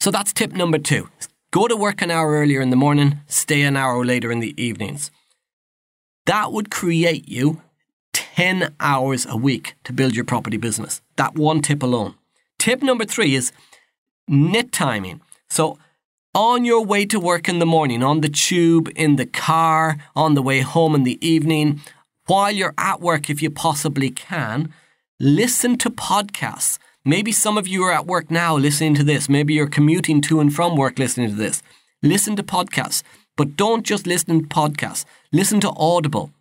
So 0.00 0.10
that's 0.10 0.32
tip 0.32 0.52
number 0.52 0.78
two. 0.78 1.10
Go 1.50 1.68
to 1.68 1.76
work 1.76 2.00
an 2.00 2.10
hour 2.10 2.30
earlier 2.30 2.62
in 2.62 2.70
the 2.70 2.76
morning, 2.76 3.20
stay 3.26 3.60
an 3.60 3.76
hour 3.76 4.02
later 4.02 4.32
in 4.32 4.40
the 4.40 4.54
evenings. 4.62 5.10
That 6.28 6.52
would 6.52 6.70
create 6.70 7.26
you 7.26 7.62
10 8.12 8.74
hours 8.80 9.24
a 9.24 9.34
week 9.34 9.76
to 9.84 9.94
build 9.94 10.14
your 10.14 10.26
property 10.26 10.58
business. 10.58 11.00
That 11.16 11.36
one 11.36 11.62
tip 11.62 11.82
alone. 11.82 12.16
Tip 12.58 12.82
number 12.82 13.06
three 13.06 13.34
is 13.34 13.50
net 14.28 14.70
timing. 14.70 15.22
So, 15.48 15.78
on 16.34 16.66
your 16.66 16.84
way 16.84 17.06
to 17.06 17.18
work 17.18 17.48
in 17.48 17.60
the 17.60 17.64
morning, 17.64 18.02
on 18.02 18.20
the 18.20 18.28
tube, 18.28 18.90
in 18.94 19.16
the 19.16 19.24
car, 19.24 19.96
on 20.14 20.34
the 20.34 20.42
way 20.42 20.60
home 20.60 20.94
in 20.94 21.04
the 21.04 21.18
evening, 21.26 21.80
while 22.26 22.52
you're 22.52 22.74
at 22.76 23.00
work, 23.00 23.30
if 23.30 23.40
you 23.40 23.50
possibly 23.50 24.10
can, 24.10 24.74
listen 25.18 25.78
to 25.78 25.88
podcasts. 25.88 26.78
Maybe 27.06 27.32
some 27.32 27.56
of 27.56 27.66
you 27.66 27.84
are 27.84 27.92
at 27.92 28.06
work 28.06 28.30
now 28.30 28.54
listening 28.54 28.94
to 28.96 29.02
this. 29.02 29.30
Maybe 29.30 29.54
you're 29.54 29.66
commuting 29.66 30.20
to 30.22 30.40
and 30.40 30.54
from 30.54 30.76
work 30.76 30.98
listening 30.98 31.30
to 31.30 31.36
this. 31.36 31.62
Listen 32.02 32.36
to 32.36 32.42
podcasts. 32.42 33.02
But 33.38 33.56
don't 33.56 33.86
just 33.86 34.04
listen 34.04 34.42
to 34.42 34.48
podcasts, 34.48 35.04
listen 35.32 35.60
to 35.60 35.70
Audible. 35.70 36.32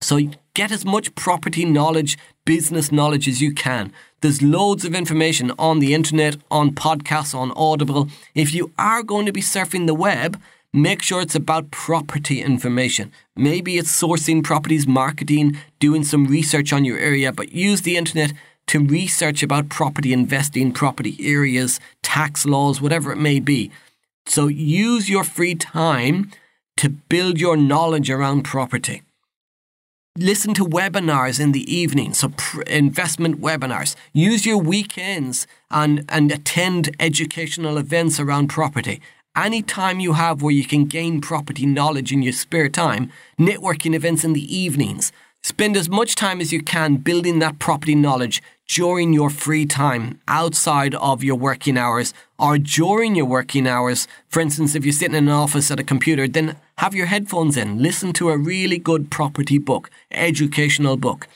So 0.00 0.20
get 0.54 0.70
as 0.70 0.84
much 0.84 1.12
property 1.16 1.64
knowledge, 1.64 2.16
business 2.44 2.92
knowledge 2.92 3.26
as 3.26 3.42
you 3.42 3.52
can. 3.52 3.92
There's 4.20 4.40
loads 4.40 4.84
of 4.84 4.94
information 4.94 5.50
on 5.58 5.80
the 5.80 5.92
internet, 5.92 6.36
on 6.48 6.70
podcasts, 6.70 7.34
on 7.34 7.50
Audible. 7.56 8.08
If 8.32 8.54
you 8.54 8.72
are 8.78 9.02
going 9.02 9.26
to 9.26 9.32
be 9.32 9.42
surfing 9.42 9.88
the 9.88 9.92
web, 10.08 10.40
make 10.72 11.02
sure 11.02 11.20
it's 11.20 11.34
about 11.34 11.72
property 11.72 12.40
information. 12.40 13.10
Maybe 13.34 13.76
it's 13.76 13.90
sourcing 13.90 14.44
properties, 14.44 14.86
marketing, 14.86 15.58
doing 15.80 16.04
some 16.04 16.26
research 16.26 16.72
on 16.72 16.84
your 16.84 16.98
area, 16.98 17.32
but 17.32 17.52
use 17.52 17.82
the 17.82 17.96
internet 17.96 18.32
to 18.68 18.78
research 18.78 19.42
about 19.42 19.68
property 19.68 20.12
investing, 20.12 20.70
property 20.70 21.16
areas, 21.20 21.80
tax 22.04 22.46
laws, 22.46 22.80
whatever 22.80 23.10
it 23.10 23.18
may 23.18 23.40
be. 23.40 23.72
So 24.30 24.46
use 24.46 25.10
your 25.10 25.24
free 25.24 25.56
time 25.56 26.30
to 26.76 26.88
build 26.88 27.40
your 27.40 27.56
knowledge 27.56 28.08
around 28.08 28.44
property. 28.44 29.02
Listen 30.16 30.54
to 30.54 30.64
webinars 30.64 31.40
in 31.40 31.50
the 31.50 31.66
evening, 31.74 32.14
so 32.14 32.28
pr- 32.36 32.62
investment 32.62 33.40
webinars. 33.40 33.96
Use 34.12 34.46
your 34.46 34.58
weekends 34.58 35.48
and, 35.68 36.04
and 36.08 36.30
attend 36.30 36.94
educational 37.00 37.76
events 37.76 38.20
around 38.20 38.46
property. 38.46 39.00
Any 39.36 39.62
time 39.62 39.98
you 39.98 40.12
have 40.12 40.42
where 40.42 40.54
you 40.54 40.64
can 40.64 40.84
gain 40.84 41.20
property 41.20 41.66
knowledge 41.66 42.12
in 42.12 42.22
your 42.22 42.32
spare 42.32 42.68
time, 42.68 43.10
networking 43.36 43.96
events 43.96 44.22
in 44.22 44.32
the 44.32 44.56
evenings. 44.56 45.10
Spend 45.42 45.76
as 45.76 45.88
much 45.88 46.14
time 46.14 46.40
as 46.40 46.52
you 46.52 46.62
can 46.62 46.96
building 46.96 47.40
that 47.40 47.58
property 47.58 47.96
knowledge 47.96 48.40
during 48.68 49.12
your 49.12 49.30
free 49.30 49.66
time 49.66 50.20
outside 50.28 50.94
of 50.94 51.24
your 51.24 51.34
working 51.34 51.76
hours 51.76 52.14
or 52.40 52.58
during 52.58 53.14
your 53.14 53.26
working 53.26 53.66
hours. 53.66 54.08
For 54.28 54.40
instance, 54.40 54.74
if 54.74 54.84
you're 54.84 54.92
sitting 54.92 55.16
in 55.16 55.28
an 55.28 55.34
office 55.34 55.70
at 55.70 55.78
a 55.78 55.84
computer, 55.84 56.26
then 56.26 56.56
have 56.78 56.94
your 56.94 57.06
headphones 57.06 57.56
in, 57.56 57.82
listen 57.82 58.12
to 58.14 58.30
a 58.30 58.38
really 58.38 58.78
good 58.78 59.10
property 59.10 59.58
book, 59.58 59.90
educational 60.10 60.96
book. 60.96 61.28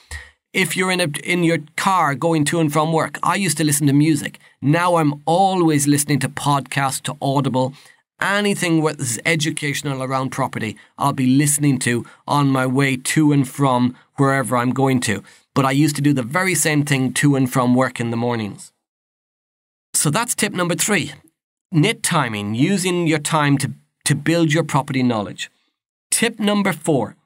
If 0.52 0.76
you're 0.76 0.90
in 0.90 1.00
a, 1.00 1.08
in 1.24 1.44
your 1.44 1.58
car 1.76 2.14
going 2.14 2.44
to 2.46 2.60
and 2.60 2.72
from 2.72 2.92
work, 2.92 3.18
I 3.22 3.34
used 3.34 3.58
to 3.58 3.64
listen 3.64 3.86
to 3.88 3.92
music. 3.92 4.38
Now 4.62 4.96
I'm 4.96 5.22
always 5.26 5.86
listening 5.86 6.20
to 6.20 6.28
podcasts, 6.28 7.02
to 7.02 7.16
Audible, 7.20 7.74
anything 8.20 8.82
that 8.84 8.98
is 8.98 9.20
educational 9.26 10.02
around 10.02 10.30
property, 10.30 10.76
I'll 10.96 11.12
be 11.12 11.26
listening 11.26 11.78
to 11.80 12.06
on 12.26 12.48
my 12.48 12.66
way 12.66 12.96
to 12.96 13.32
and 13.32 13.46
from 13.46 13.96
wherever 14.16 14.56
I'm 14.56 14.72
going 14.72 15.00
to 15.00 15.22
but 15.54 15.64
I 15.64 15.70
used 15.70 15.96
to 15.96 16.02
do 16.02 16.12
the 16.12 16.22
very 16.22 16.54
same 16.54 16.84
thing 16.84 17.12
to 17.14 17.36
and 17.36 17.50
from 17.50 17.74
work 17.74 18.00
in 18.00 18.10
the 18.10 18.16
mornings. 18.16 18.72
So 19.94 20.10
that's 20.10 20.34
tip 20.34 20.52
number 20.52 20.74
three 20.74 21.12
knit 21.72 22.02
timing, 22.02 22.54
using 22.54 23.06
your 23.06 23.18
time 23.18 23.58
to, 23.58 23.72
to 24.04 24.14
build 24.14 24.52
your 24.52 24.62
property 24.62 25.02
knowledge. 25.02 25.50
Tip 26.10 26.38
number 26.38 26.72
four 26.72 27.16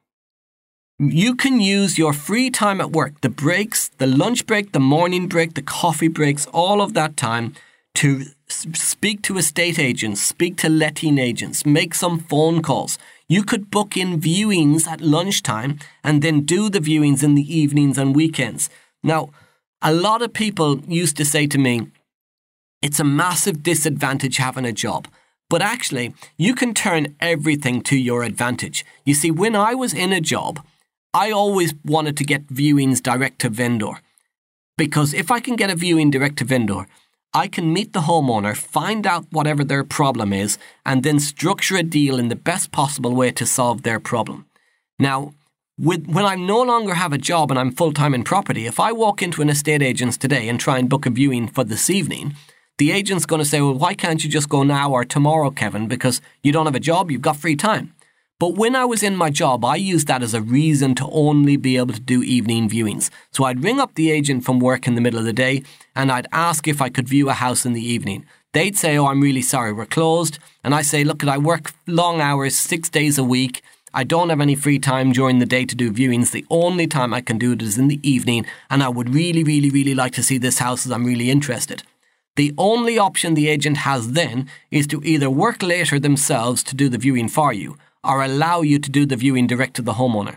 you 1.01 1.37
can 1.37 1.61
use 1.61 1.97
your 1.97 2.13
free 2.13 2.51
time 2.51 2.81
at 2.81 2.91
work, 2.91 3.21
the 3.21 3.29
breaks, 3.29 3.89
the 3.99 4.07
lunch 4.07 4.47
break, 4.47 4.73
the 4.73 4.81
morning 4.81 5.29
break, 5.29 5.55
the 5.55 5.63
coffee 5.63 6.09
breaks, 6.09 6.47
all 6.47 6.83
of 6.83 6.95
that 6.95 7.17
time 7.17 7.55
to 7.95 8.25
speak 8.49 9.23
to 9.23 9.39
estate 9.39 9.79
agents, 9.79 10.21
speak 10.21 10.57
to 10.57 10.69
letting 10.69 11.19
agents, 11.19 11.65
make 11.65 11.95
some 11.95 12.19
phone 12.19 12.63
calls. 12.63 12.99
You 13.29 13.45
could 13.45 13.71
book 13.71 13.97
in 13.97 14.21
viewings 14.21 14.89
at 14.89 15.01
lunchtime 15.01 15.79
and 16.03 16.21
then 16.21 16.41
do 16.41 16.69
the 16.69 16.81
viewings 16.81 17.23
in 17.23 17.37
the 17.37 17.57
evenings 17.57 17.97
and 17.97 18.17
weekends. 18.17 18.69
Now, 19.03 19.31
a 19.81 19.93
lot 19.93 20.23
of 20.23 20.33
people 20.33 20.81
used 20.89 21.17
to 21.19 21.25
say 21.25 21.47
to 21.47 21.59
me, 21.59 21.89
it's 22.83 23.01
a 23.01 23.05
massive 23.05 23.63
disadvantage 23.63 24.37
having 24.37 24.65
a 24.65 24.73
job. 24.73 25.09
But 25.51 25.63
actually, 25.63 26.15
you 26.37 26.55
can 26.55 26.75
turn 26.75 27.17
everything 27.21 27.83
to 27.83 27.97
your 27.97 28.23
advantage. 28.23 28.85
You 29.05 29.15
see, 29.15 29.31
when 29.31 29.57
I 29.57 29.75
was 29.75 29.95
in 29.95 30.13
a 30.13 30.21
job, 30.21 30.65
I 31.15 31.31
always 31.31 31.75
wanted 31.85 32.17
to 32.19 32.25
get 32.25 32.49
viewings 32.49 33.03
direct 33.03 33.41
to 33.41 33.49
vendor. 33.49 34.01
Because 34.77 35.15
if 35.15 35.31
I 35.31 35.41
can 35.41 35.57
get 35.57 35.71
a 35.71 35.75
viewing 35.75 36.11
direct 36.11 36.39
to 36.39 36.45
vendor, 36.45 36.87
I 37.35 37.49
can 37.49 37.73
meet 37.73 37.93
the 37.93 38.03
homeowner, 38.03 38.57
find 38.57 39.07
out 39.07 39.27
whatever 39.31 39.65
their 39.65 39.85
problem 39.85 40.33
is, 40.33 40.59
and 40.85 41.03
then 41.03 41.19
structure 41.19 41.77
a 41.77 41.83
deal 41.83 42.19
in 42.19 42.29
the 42.29 42.37
best 42.37 42.71
possible 42.71 43.15
way 43.15 43.31
to 43.33 43.47
solve 43.47 43.83
their 43.83 44.01
problem. 44.01 44.47
Now, 44.99 45.33
with, 45.79 46.07
when 46.07 46.25
I 46.25 46.35
no 46.35 46.63
longer 46.63 46.95
have 46.95 47.13
a 47.13 47.19
job 47.19 47.51
and 47.51 47.59
I'm 47.59 47.71
full 47.71 47.93
time 47.93 48.15
in 48.15 48.25
property, 48.25 48.67
if 48.67 48.81
I 48.81 48.93
walk 48.93 49.23
into 49.23 49.43
an 49.43 49.49
estate 49.49 49.83
agent's 49.83 50.17
today 50.17 50.49
and 50.49 50.59
try 50.59 50.79
and 50.79 50.89
book 50.89 51.07
a 51.07 51.11
viewing 51.11 51.49
for 51.49 51.65
this 51.65 51.89
evening, 51.89 52.35
the 52.79 52.93
agent's 52.93 53.27
going 53.27 53.41
to 53.43 53.49
say, 53.49 53.61
Well, 53.61 53.75
why 53.75 53.95
can't 53.95 54.23
you 54.25 54.31
just 54.31 54.49
go 54.49 54.63
now 54.63 54.93
or 54.93 55.05
tomorrow, 55.05 55.51
Kevin? 55.51 55.89
Because 55.89 56.21
you 56.43 56.53
don't 56.53 56.67
have 56.67 56.75
a 56.75 56.81
job, 56.81 57.11
you've 57.11 57.23
got 57.23 57.37
free 57.37 57.57
time. 57.57 57.95
But 58.41 58.55
when 58.55 58.77
I 58.77 58.85
was 58.85 59.03
in 59.03 59.17
my 59.17 59.31
job, 59.31 59.65
I 59.65 59.75
used 59.75 60.07
that 60.07 60.23
as 60.23 60.33
a 60.33 60.41
reason 60.41 60.95
to 60.97 61.11
only 61.11 61.57
be 61.57 61.77
able 61.77 61.93
to 61.95 62.01
do 62.01 62.23
evening 62.23 62.69
viewings. 62.69 63.11
So 63.33 63.43
I'd 63.43 63.65
ring 63.65 63.81
up 63.81 63.95
the 63.95 64.13
agent 64.13 64.45
from 64.45 64.61
work 64.61 64.87
in 64.87 64.95
the 64.95 65.01
middle 65.01 65.19
of 65.19 65.25
the 65.25 65.33
day 65.33 65.65
and 65.97 66.13
I'd 66.13 66.29
ask 66.31 66.69
if 66.69 66.81
I 66.81 66.89
could 66.89 67.09
view 67.09 67.29
a 67.29 67.33
house 67.33 67.67
in 67.67 67.73
the 67.73 67.85
evening. 67.85 68.27
They'd 68.53 68.79
say, 68.79 68.97
Oh, 68.97 69.07
I'm 69.07 69.21
really 69.21 69.43
sorry, 69.43 69.73
we're 69.73 69.87
closed. 69.87 70.39
And 70.63 70.73
I 70.73 70.83
say, 70.83 71.03
Look, 71.03 71.25
I 71.25 71.37
work 71.37 71.73
long 71.89 72.21
hours, 72.21 72.57
six 72.57 72.89
days 72.89 73.19
a 73.19 73.25
week. 73.25 73.61
I 73.93 74.05
don't 74.05 74.29
have 74.29 74.41
any 74.41 74.55
free 74.55 74.79
time 74.79 75.11
during 75.11 75.41
the 75.41 75.47
day 75.47 75.65
to 75.65 75.75
do 75.75 75.91
viewings. 75.91 76.31
The 76.31 76.47
only 76.49 76.87
time 76.87 77.13
I 77.13 77.23
can 77.23 77.39
do 77.39 77.53
it 77.53 77.63
is 77.63 77.77
in 77.77 77.89
the 77.89 77.99
evening, 78.09 78.47
and 78.71 78.83
I 78.83 78.89
would 78.89 79.13
really, 79.15 79.43
really, 79.43 79.71
really 79.71 79.95
like 79.95 80.13
to 80.13 80.23
see 80.23 80.39
this 80.39 80.59
house 80.59 80.87
as 80.87 80.93
I'm 80.93 81.05
really 81.05 81.31
interested. 81.31 81.83
The 82.37 82.55
only 82.57 82.99
option 82.99 83.35
the 83.35 83.49
agent 83.49 83.79
has 83.79 84.13
then 84.13 84.49
is 84.71 84.87
to 84.89 85.03
either 85.03 85.29
work 85.29 85.63
later 85.63 85.99
themselves 85.99 86.63
to 86.65 86.77
do 86.77 86.89
the 86.89 86.99
viewing 86.99 87.29
for 87.29 87.53
you, 87.53 87.77
or 88.05 88.23
allow 88.23 88.63
you 88.63 88.79
to 88.79 88.91
do 88.91 89.07
the 89.07 89.17
viewing 89.17 89.47
direct 89.47 89.75
to 89.77 89.83
the 89.83 89.95
homeowner. 89.95 90.37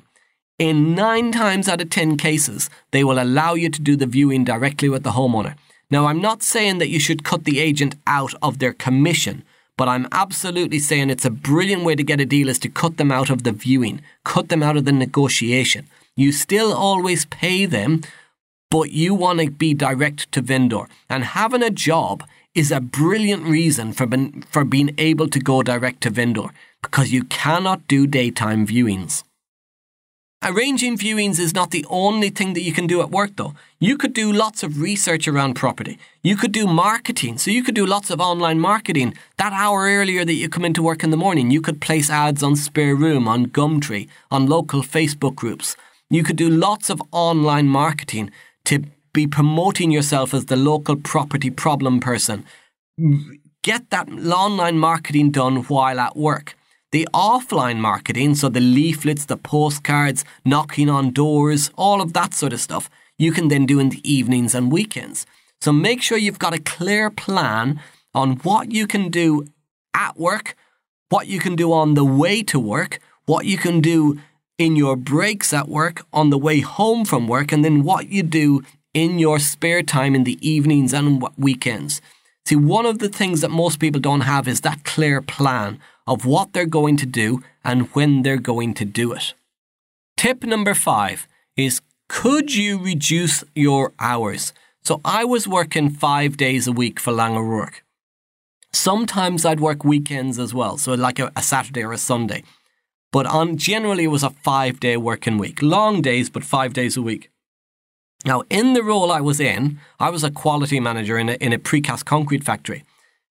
In 0.58 0.96
nine 0.96 1.32
times 1.32 1.68
out 1.68 1.82
of 1.82 1.90
ten 1.90 2.18
cases, 2.18 2.70
they 2.92 3.04
will 3.04 3.22
allow 3.22 3.54
you 3.54 3.70
to 3.70 3.82
do 3.82 3.96
the 3.96 4.06
viewing 4.06 4.44
directly 4.44 4.90
with 4.90 5.04
the 5.04 5.12
homeowner. 5.12 5.56
Now, 5.90 6.06
I'm 6.08 6.22
not 6.22 6.42
saying 6.42 6.78
that 6.80 6.90
you 6.90 7.00
should 7.00 7.24
cut 7.24 7.44
the 7.44 7.60
agent 7.60 7.96
out 8.08 8.34
of 8.42 8.60
their 8.60 8.74
commission, 8.74 9.44
But 9.82 9.90
I'm 9.90 10.08
absolutely 10.12 10.78
saying 10.78 11.10
it's 11.10 11.26
a 11.26 11.32
brilliant 11.32 11.84
way 11.84 11.96
to 11.96 12.04
get 12.04 12.22
a 12.22 12.26
deal 12.26 12.50
is 12.50 12.60
to 12.60 12.70
cut 12.70 12.98
them 12.98 13.12
out 13.12 13.32
of 13.32 13.42
the 13.42 13.52
viewing, 13.52 14.02
cut 14.24 14.50
them 14.50 14.62
out 14.62 14.78
of 14.78 14.86
the 14.86 14.92
negotiation. 14.92 15.88
You 16.16 16.32
still 16.32 16.72
always 16.72 17.26
pay 17.26 17.66
them, 17.66 18.02
but 18.72 18.92
you 18.92 19.14
want 19.14 19.40
to 19.40 19.52
be 19.52 19.76
direct 19.76 20.32
to 20.32 20.42
vendor. 20.42 20.88
And 21.10 21.24
having 21.24 21.62
a 21.62 21.70
job 21.70 22.24
is 22.56 22.72
a 22.72 22.82
brilliant 22.82 23.44
reason 23.44 23.94
for, 23.94 24.08
ben, 24.08 24.44
for 24.50 24.66
being 24.66 24.96
able 24.98 25.28
to 25.28 25.40
go 25.40 25.62
direct 25.62 26.02
to 26.02 26.10
vendor 26.10 26.48
because 26.82 27.12
you 27.12 27.26
cannot 27.26 27.88
do 27.88 28.08
daytime 28.08 28.66
viewings. 28.66 29.24
Arranging 30.44 30.98
viewings 30.98 31.40
is 31.40 31.54
not 31.54 31.70
the 31.70 31.86
only 31.88 32.30
thing 32.32 32.54
that 32.54 32.64
you 32.64 32.74
can 32.74 32.88
do 32.88 33.00
at 33.00 33.12
work, 33.12 33.36
though. 33.36 33.54
You 33.80 33.96
could 33.96 34.14
do 34.14 34.34
lots 34.34 34.64
of 34.64 34.82
research 34.82 35.28
around 35.28 35.54
property. 35.54 36.00
You 36.24 36.36
could 36.36 36.52
do 36.52 36.66
marketing. 36.66 37.38
So 37.38 37.52
you 37.52 37.64
could 37.64 37.76
do 37.76 37.86
lots 37.86 38.10
of 38.10 38.20
online 38.20 38.60
marketing. 38.60 39.14
That 39.38 39.54
hour 39.54 39.82
earlier 39.82 40.26
that 40.26 40.34
you 40.34 40.50
come 40.50 40.66
into 40.66 40.82
work 40.82 41.04
in 41.04 41.12
the 41.12 41.18
morning, 41.26 41.52
you 41.52 41.62
could 41.62 41.80
place 41.80 42.10
ads 42.10 42.42
on 42.42 42.56
Spare 42.56 42.96
Room, 42.96 43.28
on 43.28 43.48
Gumtree, 43.48 44.08
on 44.32 44.48
local 44.48 44.82
Facebook 44.82 45.36
groups. 45.36 45.76
You 46.10 46.24
could 46.24 46.38
do 46.38 46.50
lots 46.50 46.90
of 46.90 47.04
online 47.12 47.68
marketing 47.68 48.32
to 48.66 48.84
be 49.14 49.28
promoting 49.28 49.92
yourself 49.92 50.34
as 50.34 50.46
the 50.46 50.56
local 50.56 50.96
property 50.96 51.50
problem 51.50 52.00
person. 52.00 52.46
Get 53.64 53.90
that 53.90 54.10
online 54.10 54.78
marketing 54.78 55.32
done 55.32 55.58
while 55.64 56.00
at 56.00 56.16
work. 56.16 56.56
The 56.92 57.08
offline 57.14 57.78
marketing, 57.78 58.36
so 58.36 58.50
the 58.50 58.60
leaflets, 58.60 59.26
the 59.26 59.38
postcards, 59.38 60.26
knocking 60.44 60.90
on 60.90 61.12
doors, 61.12 61.72
all 61.78 62.02
of 62.02 62.14
that 62.14 62.34
sort 62.34 62.54
of 62.54 62.60
stuff, 62.60 62.90
you 63.18 63.32
can 63.32 63.48
then 63.48 63.66
do 63.66 63.80
in 63.80 63.90
the 63.90 64.02
evenings 64.10 64.54
and 64.54 64.72
weekends. 64.72 65.26
So 65.62 65.72
make 65.72 66.02
sure 66.02 66.18
you've 66.18 66.40
got 66.40 66.54
a 66.54 66.60
clear 66.60 67.10
plan 67.10 67.80
on 68.14 68.38
what 68.38 68.72
you 68.72 68.88
can 68.88 69.10
do 69.10 69.48
at 69.94 70.18
work, 70.18 70.56
what 71.10 71.28
you 71.28 71.40
can 71.40 71.56
do 71.56 71.72
on 71.72 71.94
the 71.94 72.04
way 72.04 72.44
to 72.44 72.60
work, 72.60 73.00
what 73.26 73.46
you 73.46 73.58
can 73.58 73.80
do 73.80 74.20
in 74.62 74.76
your 74.76 74.96
breaks 74.96 75.54
at 75.54 75.68
work, 75.68 76.06
on 76.14 76.30
the 76.30 76.38
way 76.38 76.60
home 76.60 77.04
from 77.04 77.28
work, 77.28 77.52
and 77.52 77.66
then 77.66 77.84
what 77.84 78.10
you 78.10 78.22
do 78.22 78.62
in 78.94 79.18
your 79.18 79.40
spare 79.40 79.82
time 79.82 80.14
in 80.14 80.24
the 80.24 80.38
evenings 80.48 80.94
and 80.94 81.28
weekends. 81.36 82.00
See, 82.46 82.56
one 82.56 82.86
of 82.86 83.00
the 83.00 83.10
things 83.10 83.42
that 83.42 83.50
most 83.50 83.80
people 83.80 84.00
don't 84.00 84.22
have 84.22 84.48
is 84.48 84.62
that 84.62 84.84
clear 84.84 85.20
plan 85.20 85.80
of 86.06 86.28
what 86.28 86.54
they're 86.54 86.68
going 86.68 86.96
to 86.98 87.08
do 87.08 87.42
and 87.64 87.90
when 87.96 88.22
they're 88.22 88.38
going 88.38 88.76
to 88.76 88.86
do 88.86 89.14
it. 89.14 89.34
Tip 90.16 90.44
number 90.44 90.76
five 90.76 91.28
is 91.58 91.82
could 92.08 92.54
you 92.54 92.78
reduce 92.78 93.44
your 93.56 93.94
hours? 94.00 94.54
So 94.84 95.02
I 95.04 95.24
was 95.26 95.48
working 95.48 95.90
five 95.90 96.38
days 96.38 96.68
a 96.68 96.72
week 96.72 97.00
for 97.00 97.12
Laing 97.12 97.36
O'Rourke. 97.36 97.84
Sometimes 98.72 99.44
I'd 99.44 99.60
work 99.60 99.84
weekends 99.84 100.38
as 100.38 100.54
well, 100.54 100.78
so 100.78 100.94
like 100.94 101.18
a, 101.18 101.32
a 101.36 101.42
Saturday 101.42 101.84
or 101.84 101.94
a 101.94 101.98
Sunday. 101.98 102.44
But 103.12 103.26
on 103.26 103.58
generally 103.58 104.06
it 104.06 104.08
was 104.08 104.24
a 104.24 104.30
five 104.30 104.80
day 104.80 104.98
working 104.98 105.38
week. 105.38 105.62
Long 105.62 106.02
days, 106.02 106.30
but 106.30 106.44
five 106.44 106.74
days 106.74 106.96
a 106.96 107.02
week. 107.02 107.30
Now, 108.26 108.44
in 108.50 108.74
the 108.74 108.84
role 108.84 109.12
I 109.12 109.20
was 109.20 109.40
in, 109.40 109.80
I 110.00 110.10
was 110.10 110.24
a 110.24 110.32
quality 110.32 110.80
manager 110.80 111.18
in 111.18 111.30
a, 111.30 111.34
in 111.34 111.54
a 111.54 111.58
precast 111.58 112.06
concrete 112.06 112.44
factory. 112.44 112.84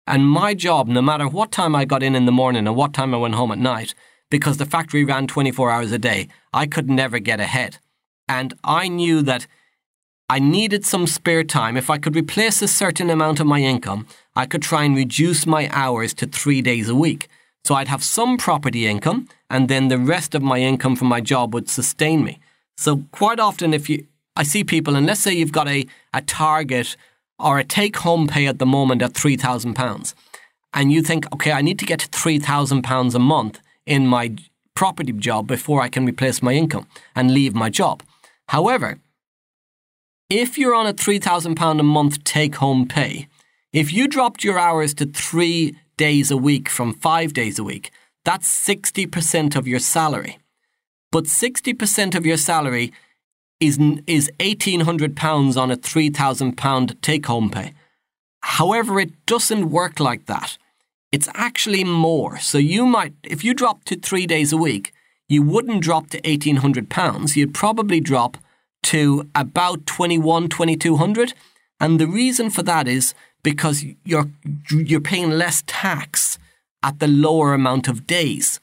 And 0.06 0.26
my 0.26 0.54
job, 0.54 0.88
no 0.88 1.00
matter 1.00 1.28
what 1.28 1.52
time 1.52 1.76
I 1.76 1.84
got 1.84 2.02
in 2.02 2.16
in 2.16 2.26
the 2.26 2.32
morning 2.32 2.66
and 2.66 2.74
what 2.74 2.92
time 2.92 3.14
I 3.14 3.18
went 3.18 3.36
home 3.36 3.52
at 3.52 3.58
night, 3.58 3.94
because 4.30 4.56
the 4.56 4.66
factory 4.66 5.04
ran 5.04 5.28
24 5.28 5.70
hours 5.70 5.92
a 5.92 5.98
day, 5.98 6.28
I 6.52 6.66
could 6.66 6.90
never 6.90 7.20
get 7.20 7.38
ahead. 7.40 7.78
And 8.28 8.54
I 8.64 8.88
knew 8.88 9.22
that 9.22 9.46
I 10.28 10.38
needed 10.38 10.84
some 10.84 11.06
spare 11.06 11.44
time. 11.44 11.76
If 11.76 11.90
I 11.90 11.98
could 11.98 12.16
replace 12.16 12.62
a 12.62 12.68
certain 12.68 13.10
amount 13.10 13.40
of 13.40 13.46
my 13.46 13.60
income, 13.60 14.06
I 14.34 14.46
could 14.46 14.62
try 14.62 14.84
and 14.84 14.96
reduce 14.96 15.46
my 15.46 15.68
hours 15.72 16.14
to 16.14 16.26
three 16.26 16.62
days 16.62 16.88
a 16.88 16.94
week. 16.94 17.28
So 17.64 17.74
I'd 17.74 17.88
have 17.88 18.02
some 18.02 18.36
property 18.36 18.86
income, 18.86 19.28
and 19.48 19.68
then 19.68 19.88
the 19.88 19.98
rest 19.98 20.34
of 20.34 20.42
my 20.42 20.58
income 20.58 20.96
from 20.96 21.08
my 21.08 21.20
job 21.20 21.54
would 21.54 21.68
sustain 21.68 22.24
me. 22.24 22.40
So 22.76 23.04
quite 23.12 23.38
often, 23.38 23.74
if 23.74 23.88
you, 23.90 24.06
I 24.36 24.42
see 24.42 24.64
people, 24.64 24.96
and 24.96 25.06
let's 25.06 25.20
say 25.20 25.32
you've 25.32 25.52
got 25.52 25.68
a, 25.68 25.86
a 26.14 26.22
target 26.22 26.96
or 27.38 27.58
a 27.58 27.64
take 27.64 27.96
home 27.98 28.26
pay 28.26 28.46
at 28.46 28.58
the 28.58 28.66
moment 28.66 29.02
at 29.02 29.12
£3,000, 29.12 30.14
and 30.72 30.92
you 30.92 31.02
think, 31.02 31.26
okay, 31.32 31.52
I 31.52 31.62
need 31.62 31.78
to 31.80 31.86
get 31.86 32.00
to 32.00 32.08
£3,000 32.08 33.14
a 33.14 33.18
month 33.18 33.60
in 33.86 34.06
my 34.06 34.36
property 34.74 35.12
job 35.12 35.46
before 35.46 35.82
I 35.82 35.88
can 35.88 36.06
replace 36.06 36.42
my 36.42 36.52
income 36.52 36.86
and 37.14 37.34
leave 37.34 37.54
my 37.54 37.68
job. 37.68 38.02
However, 38.48 38.98
if 40.30 40.56
you're 40.56 40.74
on 40.74 40.86
a 40.86 40.94
£3,000 40.94 41.80
a 41.80 41.82
month 41.82 42.24
take 42.24 42.56
home 42.56 42.86
pay, 42.86 43.28
if 43.72 43.92
you 43.92 44.08
dropped 44.08 44.42
your 44.42 44.58
hours 44.58 44.94
to 44.94 45.06
three 45.06 45.76
days 46.06 46.30
a 46.30 46.42
week 46.48 46.66
from 46.76 46.94
five 47.08 47.30
days 47.40 47.58
a 47.58 47.64
week, 47.72 47.86
that's 48.24 48.48
60% 48.68 49.56
of 49.56 49.68
your 49.68 49.82
salary. 49.96 50.38
But 51.12 51.24
60% 51.24 52.14
of 52.14 52.24
your 52.24 52.36
salary 52.36 52.92
is 53.60 53.78
is 54.06 54.30
eighteen 54.40 54.80
hundred 54.88 55.14
pounds 55.14 55.56
on 55.56 55.70
a 55.70 55.76
three 55.76 56.10
thousand 56.10 56.56
pound 56.56 56.96
take 57.02 57.26
home 57.26 57.50
pay. 57.50 57.72
However, 58.58 58.98
it 58.98 59.12
doesn't 59.26 59.70
work 59.70 60.00
like 60.00 60.24
that. 60.26 60.56
It's 61.12 61.28
actually 61.34 61.84
more. 61.84 62.38
So 62.38 62.56
you 62.56 62.86
might, 62.86 63.12
if 63.22 63.44
you 63.44 63.52
drop 63.52 63.84
to 63.84 63.96
three 63.96 64.26
days 64.26 64.52
a 64.52 64.56
week, 64.56 64.92
you 65.28 65.42
wouldn't 65.42 65.82
drop 65.82 66.08
to 66.10 66.28
eighteen 66.30 66.56
hundred 66.64 66.88
pounds. 66.88 67.36
You'd 67.36 67.54
probably 67.54 68.00
drop 68.00 68.38
to 68.82 69.28
about 69.34 69.84
21, 69.84 70.48
2200. 70.48 71.34
And 71.78 72.00
the 72.00 72.06
reason 72.06 72.48
for 72.48 72.62
that 72.62 72.88
is 72.88 73.14
because 73.42 73.84
you're 74.04 74.30
you're 74.70 75.00
paying 75.00 75.30
less 75.30 75.62
tax 75.66 76.38
at 76.82 76.98
the 76.98 77.08
lower 77.08 77.54
amount 77.54 77.88
of 77.88 78.06
days. 78.06 78.60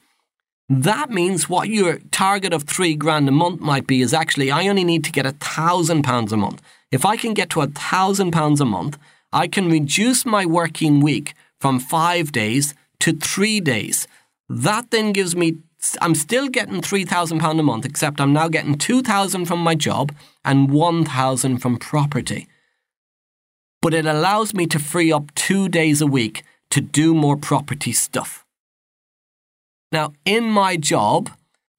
That 0.68 1.10
means 1.10 1.48
what 1.48 1.70
your 1.70 1.98
target 2.10 2.52
of 2.52 2.64
three 2.64 2.94
grand 2.94 3.26
a 3.28 3.32
month 3.32 3.60
might 3.60 3.86
be 3.86 4.02
is 4.02 4.12
actually, 4.12 4.50
I 4.50 4.68
only 4.68 4.84
need 4.84 5.02
to 5.04 5.12
get 5.12 5.24
a 5.24 5.32
thousand 5.32 6.02
pounds 6.02 6.30
a 6.30 6.36
month. 6.36 6.60
If 6.92 7.06
I 7.06 7.16
can 7.16 7.32
get 7.32 7.48
to 7.50 7.62
a 7.62 7.68
thousand 7.68 8.32
pounds 8.32 8.60
a 8.60 8.66
month, 8.66 8.98
I 9.32 9.48
can 9.48 9.70
reduce 9.70 10.26
my 10.26 10.44
working 10.44 11.00
week 11.00 11.34
from 11.58 11.80
five 11.80 12.32
days 12.32 12.74
to 13.00 13.12
three 13.14 13.60
days. 13.60 14.06
That 14.48 14.90
then 14.90 15.12
gives 15.12 15.34
me, 15.34 15.56
I'm 16.02 16.14
still 16.14 16.48
getting 16.48 16.82
£3,000 16.82 17.58
a 17.58 17.62
month, 17.62 17.86
except 17.86 18.20
I'm 18.20 18.32
now 18.34 18.48
getting 18.48 18.76
2000 18.76 19.46
from 19.46 19.60
my 19.60 19.74
job 19.74 20.14
and 20.44 20.70
1000 20.70 21.58
from 21.58 21.78
property. 21.78 22.46
But 23.80 23.94
it 23.94 24.06
allows 24.06 24.54
me 24.54 24.66
to 24.66 24.78
free 24.78 25.12
up 25.12 25.34
two 25.34 25.68
days 25.68 26.00
a 26.00 26.06
week 26.06 26.42
to 26.70 26.80
do 26.80 27.14
more 27.14 27.36
property 27.36 27.92
stuff. 27.92 28.44
Now, 29.92 30.12
in 30.24 30.50
my 30.50 30.76
job, 30.76 31.30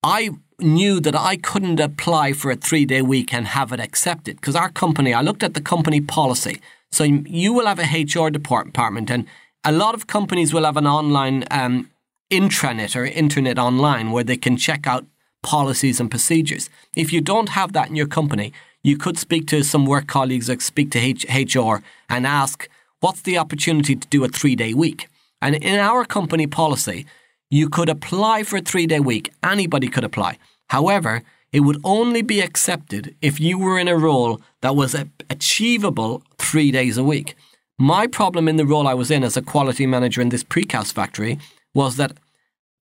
I 0.01 0.31
knew 0.59 0.99
that 0.99 1.15
I 1.15 1.35
couldn't 1.38 1.79
apply 1.79 2.33
for 2.33 2.51
a 2.51 2.55
three 2.55 2.85
day 2.85 3.01
week 3.01 3.33
and 3.33 3.47
have 3.47 3.71
it 3.71 3.79
accepted 3.79 4.38
because 4.38 4.55
our 4.55 4.69
company, 4.69 5.13
I 5.13 5.21
looked 5.21 5.43
at 5.43 5.53
the 5.53 5.62
company 5.62 6.01
policy. 6.01 6.62
So 6.91 7.03
you 7.03 7.53
will 7.53 7.67
have 7.67 7.79
a 7.79 8.03
HR 8.03 8.29
department, 8.29 9.12
and 9.12 9.27
a 9.63 9.71
lot 9.71 9.93
of 9.93 10.07
companies 10.07 10.53
will 10.53 10.65
have 10.65 10.77
an 10.77 10.88
online 10.88 11.43
um, 11.51 11.89
intranet 12.31 12.95
or 12.95 13.05
internet 13.05 13.59
online 13.59 14.12
where 14.12 14.23
they 14.23 14.38
can 14.38 14.57
check 14.57 14.88
out 14.88 15.05
policies 15.43 15.99
and 15.99 16.09
procedures. 16.09 16.69
If 16.95 17.13
you 17.13 17.21
don't 17.21 17.49
have 17.49 17.73
that 17.73 17.89
in 17.89 17.95
your 17.95 18.07
company, 18.07 18.53
you 18.83 18.97
could 18.97 19.17
speak 19.17 19.47
to 19.47 19.63
some 19.63 19.85
work 19.85 20.07
colleagues 20.07 20.49
or 20.49 20.59
speak 20.59 20.91
to 20.91 20.99
H- 20.99 21.25
HR 21.55 21.77
and 22.09 22.25
ask, 22.25 22.69
what's 22.99 23.21
the 23.21 23.37
opportunity 23.37 23.95
to 23.95 24.07
do 24.07 24.23
a 24.23 24.27
three 24.27 24.55
day 24.55 24.73
week? 24.73 25.07
And 25.41 25.55
in 25.55 25.79
our 25.79 26.05
company 26.05 26.47
policy, 26.47 27.05
you 27.49 27.69
could 27.69 27.89
apply 27.89 28.43
for 28.43 28.57
a 28.57 28.61
three 28.61 28.87
day 28.87 28.99
week. 28.99 29.31
Anybody 29.43 29.87
could 29.87 30.03
apply. 30.03 30.37
However, 30.69 31.23
it 31.51 31.61
would 31.61 31.81
only 31.83 32.21
be 32.21 32.41
accepted 32.41 33.15
if 33.21 33.39
you 33.39 33.57
were 33.57 33.79
in 33.79 33.87
a 33.87 33.97
role 33.97 34.39
that 34.61 34.75
was 34.75 34.95
achievable 35.29 36.21
three 36.37 36.71
days 36.71 36.97
a 36.97 37.03
week. 37.03 37.35
My 37.79 38.07
problem 38.07 38.47
in 38.47 38.57
the 38.57 38.65
role 38.65 38.87
I 38.87 38.93
was 38.93 39.09
in 39.09 39.23
as 39.23 39.35
a 39.35 39.41
quality 39.41 39.87
manager 39.87 40.21
in 40.21 40.29
this 40.29 40.43
precast 40.43 40.93
factory 40.93 41.39
was 41.73 41.95
that 41.95 42.11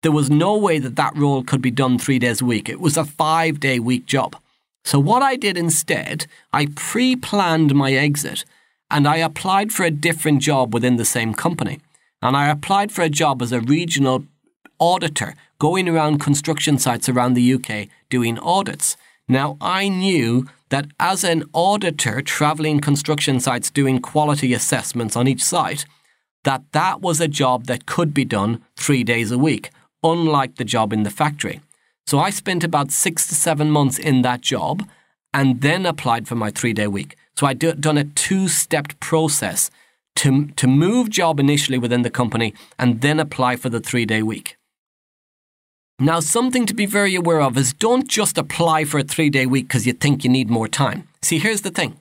there 0.02 0.12
was 0.12 0.30
no 0.30 0.58
way 0.58 0.80
that 0.80 0.96
that 0.96 1.16
role 1.16 1.44
could 1.44 1.62
be 1.62 1.72
done 1.72 2.00
three 2.00 2.20
days 2.20 2.42
a 2.42 2.46
week. 2.46 2.70
It 2.70 2.80
was 2.80 2.98
a 2.98 3.06
five 3.06 3.60
day 3.60 3.80
week 3.80 4.06
job. 4.06 4.36
So, 4.86 5.00
what 5.00 5.24
I 5.24 5.36
did 5.36 5.58
instead, 5.58 6.28
I 6.54 6.68
pre 6.76 7.16
planned 7.16 7.74
my 7.74 7.94
exit 7.94 8.46
and 8.92 9.08
I 9.08 9.18
applied 9.18 9.74
for 9.74 9.84
a 9.84 9.92
different 9.92 10.42
job 10.42 10.74
within 10.74 10.98
the 10.98 11.06
same 11.06 11.34
company. 11.34 11.80
And 12.22 12.38
I 12.38 12.50
applied 12.50 12.92
for 12.92 13.02
a 13.02 13.10
job 13.10 13.42
as 13.42 13.52
a 13.52 13.60
regional 13.60 14.26
auditor 14.80 15.34
going 15.58 15.90
around 15.90 16.20
construction 16.20 16.78
sites 16.78 17.10
around 17.10 17.34
the 17.34 17.54
UK 17.54 17.88
doing 18.10 18.38
audits. 18.40 18.96
Now, 19.28 19.58
I 19.60 19.90
knew 19.90 20.48
that 20.70 20.88
as 21.00 21.24
an 21.24 21.46
auditor 21.54 22.22
traveling 22.22 22.80
construction 22.80 23.40
sites 23.40 23.72
doing 23.72 24.00
quality 24.00 24.54
assessments 24.54 25.16
on 25.16 25.28
each 25.28 25.44
site, 25.44 25.86
that 26.44 26.64
that 26.74 27.02
was 27.02 27.20
a 27.20 27.28
job 27.28 27.66
that 27.66 27.88
could 27.88 28.14
be 28.14 28.26
done 28.26 28.62
three 28.76 29.04
days 29.04 29.32
a 29.32 29.38
week, 29.38 29.72
unlike 30.04 30.56
the 30.56 30.64
job 30.64 30.94
in 30.94 31.02
the 31.02 31.10
factory. 31.10 31.62
So 32.08 32.20
I 32.20 32.30
spent 32.30 32.64
about 32.64 32.92
six 32.92 33.28
to 33.28 33.36
seven 33.36 33.72
months 33.72 33.98
in 33.98 34.22
that 34.22 34.42
job 34.42 34.88
and 35.34 35.62
then 35.62 35.86
applied 35.86 36.28
for 36.28 36.36
my 36.36 36.52
three 36.52 36.74
day 36.74 36.88
week. 36.88 37.16
So 37.36 37.48
I'd 37.48 37.60
done 37.60 37.98
a 37.98 38.04
two 38.04 38.48
stepped 38.48 39.00
process 39.00 39.72
to, 40.18 40.48
to 40.48 40.68
move 40.68 41.10
job 41.10 41.40
initially 41.40 41.78
within 41.78 42.04
the 42.04 42.10
company 42.10 42.54
and 42.80 43.02
then 43.02 43.20
apply 43.20 43.58
for 43.58 43.70
the 43.70 43.80
three 43.80 44.06
day 44.06 44.22
week. 44.22 44.58
Now, 45.98 46.20
something 46.20 46.66
to 46.66 46.74
be 46.74 46.86
very 46.86 47.16
aware 47.16 47.42
of 47.42 47.58
is 47.58 47.74
don't 47.74 48.08
just 48.08 48.38
apply 48.38 48.86
for 48.86 49.00
a 49.00 49.04
three 49.04 49.30
day 49.30 49.46
week 49.46 49.68
because 49.68 49.88
you 49.88 49.94
think 49.94 50.24
you 50.24 50.30
need 50.30 50.50
more 50.50 50.68
time. 50.68 51.08
See, 51.22 51.40
here's 51.40 51.62
the 51.62 51.72
thing. 51.72 51.98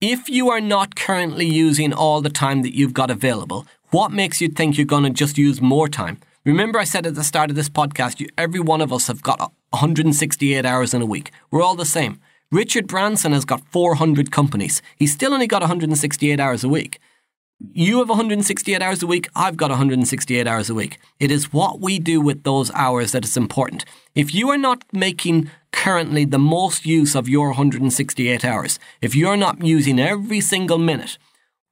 If 0.00 0.28
you 0.28 0.48
are 0.50 0.60
not 0.60 0.94
currently 0.94 1.46
using 1.46 1.92
all 1.92 2.20
the 2.20 2.30
time 2.30 2.62
that 2.62 2.74
you've 2.74 2.94
got 2.94 3.10
available, 3.10 3.66
what 3.90 4.12
makes 4.12 4.40
you 4.40 4.48
think 4.48 4.78
you're 4.78 4.86
going 4.86 5.04
to 5.04 5.10
just 5.10 5.36
use 5.36 5.60
more 5.60 5.88
time? 5.88 6.18
Remember, 6.46 6.78
I 6.78 6.84
said 6.84 7.06
at 7.06 7.16
the 7.16 7.22
start 7.22 7.50
of 7.50 7.56
this 7.56 7.68
podcast, 7.68 8.18
you, 8.18 8.26
every 8.38 8.60
one 8.60 8.80
of 8.80 8.94
us 8.94 9.08
have 9.08 9.22
got 9.22 9.40
168 9.70 10.64
hours 10.64 10.94
in 10.94 11.02
a 11.02 11.06
week. 11.06 11.32
We're 11.50 11.62
all 11.62 11.74
the 11.74 11.84
same. 11.84 12.18
Richard 12.50 12.86
Branson 12.86 13.32
has 13.32 13.44
got 13.44 13.62
400 13.70 14.32
companies. 14.32 14.80
He's 14.96 15.12
still 15.12 15.34
only 15.34 15.46
got 15.46 15.60
168 15.60 16.40
hours 16.40 16.64
a 16.64 16.68
week. 16.68 16.98
You 17.72 17.98
have 17.98 18.08
168 18.08 18.80
hours 18.80 19.02
a 19.02 19.06
week. 19.06 19.28
I've 19.36 19.58
got 19.58 19.68
168 19.68 20.46
hours 20.46 20.70
a 20.70 20.74
week. 20.74 20.98
It 21.18 21.30
is 21.30 21.52
what 21.52 21.78
we 21.78 21.98
do 21.98 22.22
with 22.22 22.42
those 22.44 22.70
hours 22.70 23.12
that 23.12 23.26
is 23.26 23.36
important. 23.36 23.84
If 24.14 24.34
you 24.34 24.48
are 24.48 24.56
not 24.56 24.82
making 24.94 25.50
currently 25.72 26.24
the 26.24 26.38
most 26.38 26.86
use 26.86 27.14
of 27.14 27.28
your 27.28 27.48
168 27.48 28.46
hours, 28.46 28.78
if 29.02 29.14
you're 29.14 29.36
not 29.36 29.62
using 29.62 30.00
every 30.00 30.40
single 30.40 30.78
minute, 30.78 31.18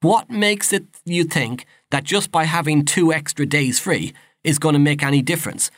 what 0.03 0.29
makes 0.29 0.75
it 0.75 0.85
you 1.07 1.25
think 1.25 1.65
that 1.91 2.05
just 2.05 2.31
by 2.31 2.45
having 2.45 2.85
two 2.85 3.15
extra 3.15 3.47
days 3.47 3.81
free 3.81 4.13
is 4.45 4.59
going 4.59 4.75
to 4.75 4.79
make 4.79 5.03
any 5.03 5.23
difference? 5.23 5.71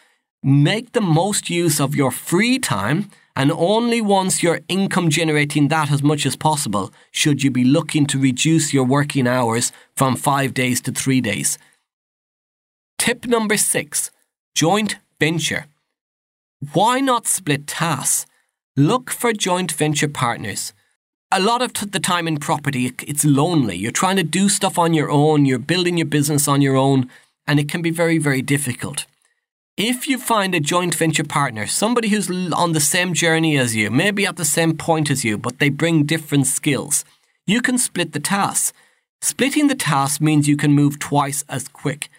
Make 0.42 0.92
the 0.92 1.01
most 1.01 1.51
use 1.51 1.81
of 1.81 1.94
your 1.94 2.11
free 2.11 2.59
time 2.59 3.11
and 3.37 3.53
only 3.53 4.01
once 4.01 4.42
you're 4.42 4.61
income 4.68 5.09
generating 5.09 5.68
that 5.68 5.90
as 5.90 6.03
much 6.03 6.27
as 6.27 6.37
possible 6.37 6.92
should 7.11 7.42
you 7.42 7.51
be 7.51 7.64
looking 7.64 8.07
to 8.07 8.18
reduce 8.18 8.73
your 8.73 8.85
working 8.85 9.27
hours 9.27 9.73
from 9.94 10.16
five 10.16 10.53
days 10.53 10.81
to 10.83 10.92
three 10.92 11.20
days. 11.20 11.59
Tip 12.99 13.27
number 13.27 13.57
six 13.57 14.11
joint 14.55 14.99
venture. 15.18 15.66
Why 16.73 17.01
not 17.01 17.27
split 17.27 17.66
tasks? 17.66 18.27
Look 18.77 19.11
for 19.11 19.33
joint 19.33 19.73
venture 19.73 20.09
partners. 20.09 20.75
A 21.33 21.40
lot 21.40 21.62
of 21.62 21.73
the 21.92 22.01
time 22.01 22.27
in 22.27 22.38
property, 22.38 22.92
it's 23.07 23.25
lonely. 23.25 23.77
You're 23.77 23.92
trying 23.92 24.16
to 24.16 24.23
do 24.23 24.49
stuff 24.49 24.79
on 24.79 24.92
your 24.92 25.11
own, 25.11 25.46
you're 25.46 25.59
building 25.59 25.96
your 25.96 26.07
business 26.07 26.49
on 26.49 26.61
your 26.61 26.77
own, 26.77 27.09
and 27.46 27.59
it 27.59 27.68
can 27.68 27.83
be 27.83 27.90
very, 27.90 28.18
very 28.18 28.42
difficult. 28.42 29.07
If 29.76 30.07
you 30.07 30.18
find 30.18 30.55
a 30.55 30.61
joint 30.61 30.94
venture 30.94 31.24
partner, 31.24 31.66
somebody 31.66 32.09
who's 32.09 32.31
on 32.53 32.72
the 32.72 32.81
same 32.81 33.14
journey 33.14 33.57
as 33.57 33.74
you, 33.74 33.90
maybe 33.90 34.26
at 34.26 34.37
the 34.37 34.44
same 34.44 34.76
point 34.76 35.11
as 35.11 35.24
you, 35.24 35.38
but 35.38 35.59
they 35.59 35.70
bring 35.70 36.05
different 36.05 36.46
skills, 36.46 37.05
you 37.46 37.62
can 37.62 37.79
split 37.79 38.12
the 38.12 38.20
tasks. 38.20 38.72
Splitting 39.22 39.68
the 39.68 39.74
tasks 39.74 40.20
means 40.20 40.48
you 40.48 40.57
can 40.57 40.72
move 40.72 40.98
twice 40.98 41.44
as 41.48 41.68
quick. 41.68 42.11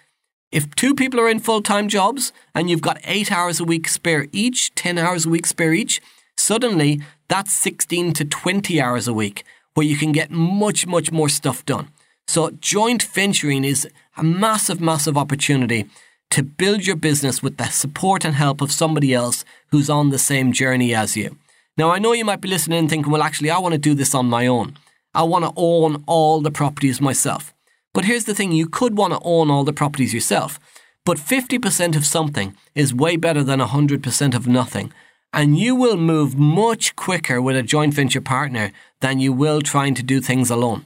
If 0.51 0.75
two 0.75 0.93
people 0.93 1.19
are 1.19 1.29
in 1.29 1.39
full 1.39 1.61
time 1.61 1.87
jobs 1.87 2.33
and 2.53 2.69
you've 2.69 2.81
got 2.81 2.99
eight 3.03 3.31
hours 3.31 3.59
a 3.59 3.63
week 3.63 3.87
spare 3.87 4.27
each, 4.31 4.73
10 4.75 4.97
hours 4.97 5.25
a 5.25 5.29
week 5.29 5.45
spare 5.45 5.73
each, 5.73 6.01
suddenly 6.35 7.01
that's 7.29 7.53
16 7.53 8.13
to 8.13 8.25
20 8.25 8.81
hours 8.81 9.07
a 9.07 9.13
week 9.13 9.45
where 9.73 9.85
you 9.85 9.95
can 9.95 10.11
get 10.11 10.31
much, 10.31 10.85
much 10.85 11.11
more 11.11 11.29
stuff 11.29 11.65
done. 11.65 11.89
So, 12.27 12.51
joint 12.59 13.03
venturing 13.03 13.63
is 13.63 13.87
a 14.17 14.23
massive, 14.23 14.81
massive 14.81 15.17
opportunity 15.17 15.89
to 16.31 16.43
build 16.43 16.85
your 16.85 16.95
business 16.95 17.43
with 17.43 17.57
the 17.57 17.65
support 17.65 18.23
and 18.25 18.35
help 18.35 18.61
of 18.61 18.71
somebody 18.71 19.13
else 19.13 19.43
who's 19.71 19.89
on 19.89 20.09
the 20.09 20.17
same 20.17 20.51
journey 20.51 20.93
as 20.93 21.17
you. 21.17 21.37
Now, 21.77 21.91
I 21.91 21.99
know 21.99 22.13
you 22.13 22.25
might 22.25 22.41
be 22.41 22.49
listening 22.49 22.79
and 22.79 22.89
thinking, 22.89 23.11
well, 23.11 23.23
actually, 23.23 23.49
I 23.49 23.59
want 23.59 23.73
to 23.73 23.79
do 23.79 23.93
this 23.93 24.13
on 24.15 24.27
my 24.27 24.47
own. 24.47 24.77
I 25.13 25.23
want 25.23 25.45
to 25.45 25.53
own 25.55 26.03
all 26.07 26.41
the 26.41 26.51
properties 26.51 27.01
myself. 27.01 27.53
But 27.93 28.05
here's 28.05 28.25
the 28.25 28.33
thing 28.33 28.51
you 28.51 28.67
could 28.67 28.97
want 28.97 29.13
to 29.13 29.19
own 29.23 29.49
all 29.49 29.63
the 29.63 29.73
properties 29.73 30.13
yourself. 30.13 30.59
But 31.03 31.17
50% 31.17 31.95
of 31.95 32.05
something 32.05 32.55
is 32.75 32.93
way 32.93 33.15
better 33.15 33.43
than 33.43 33.59
100% 33.59 34.35
of 34.35 34.47
nothing. 34.47 34.93
And 35.33 35.57
you 35.57 35.75
will 35.75 35.97
move 35.97 36.37
much 36.37 36.95
quicker 36.95 37.41
with 37.41 37.55
a 37.55 37.63
joint 37.63 37.93
venture 37.93 38.21
partner 38.21 38.71
than 38.99 39.19
you 39.19 39.33
will 39.33 39.61
trying 39.61 39.95
to 39.95 40.03
do 40.03 40.21
things 40.21 40.49
alone. 40.49 40.85